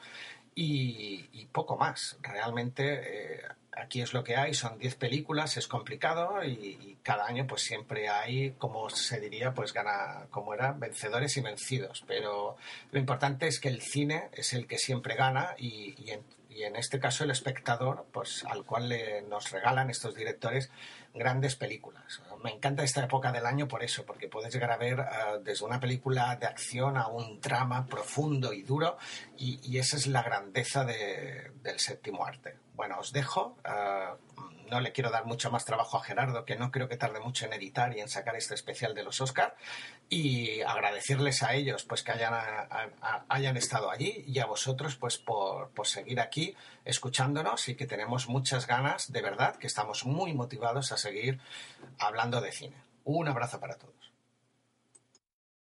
[0.53, 3.41] Y, y poco más, realmente eh,
[3.77, 8.09] aquí es lo que hay, son 10 películas, es complicado y, cada año pues siempre
[8.09, 12.03] hay, como se diría, pues gana, como era, vencedores y vencidos.
[12.07, 12.57] Pero
[12.91, 16.63] lo importante es que el cine es el que siempre gana y, y, en, y
[16.63, 20.71] en, este caso el espectador, pues al cual le, nos regalan estos directores
[21.13, 22.21] grandes películas.
[22.45, 25.65] Me encanta esta época del año por eso, porque puedes llegar a ver uh, desde
[25.65, 28.99] una película de acción a un drama profundo y duro
[29.35, 32.55] y, esa es la grandeza de, del séptimo arte.
[32.75, 33.57] Bueno, os dejo.
[33.65, 37.19] Uh, no le quiero dar mucho más trabajo a Gerardo, que no creo que tarde
[37.19, 39.55] mucho en editar y en sacar este especial de los Oscar.
[40.09, 42.33] Y agradecerles a ellos pues que hayan,
[43.27, 48.27] hayan estado allí y a vosotros pues por, por seguir aquí escuchándonos y que tenemos
[48.27, 51.39] muchas ganas, de verdad, que estamos muy motivados a seguir
[51.99, 52.77] hablando de cine.
[53.03, 54.04] Un abrazo para todos.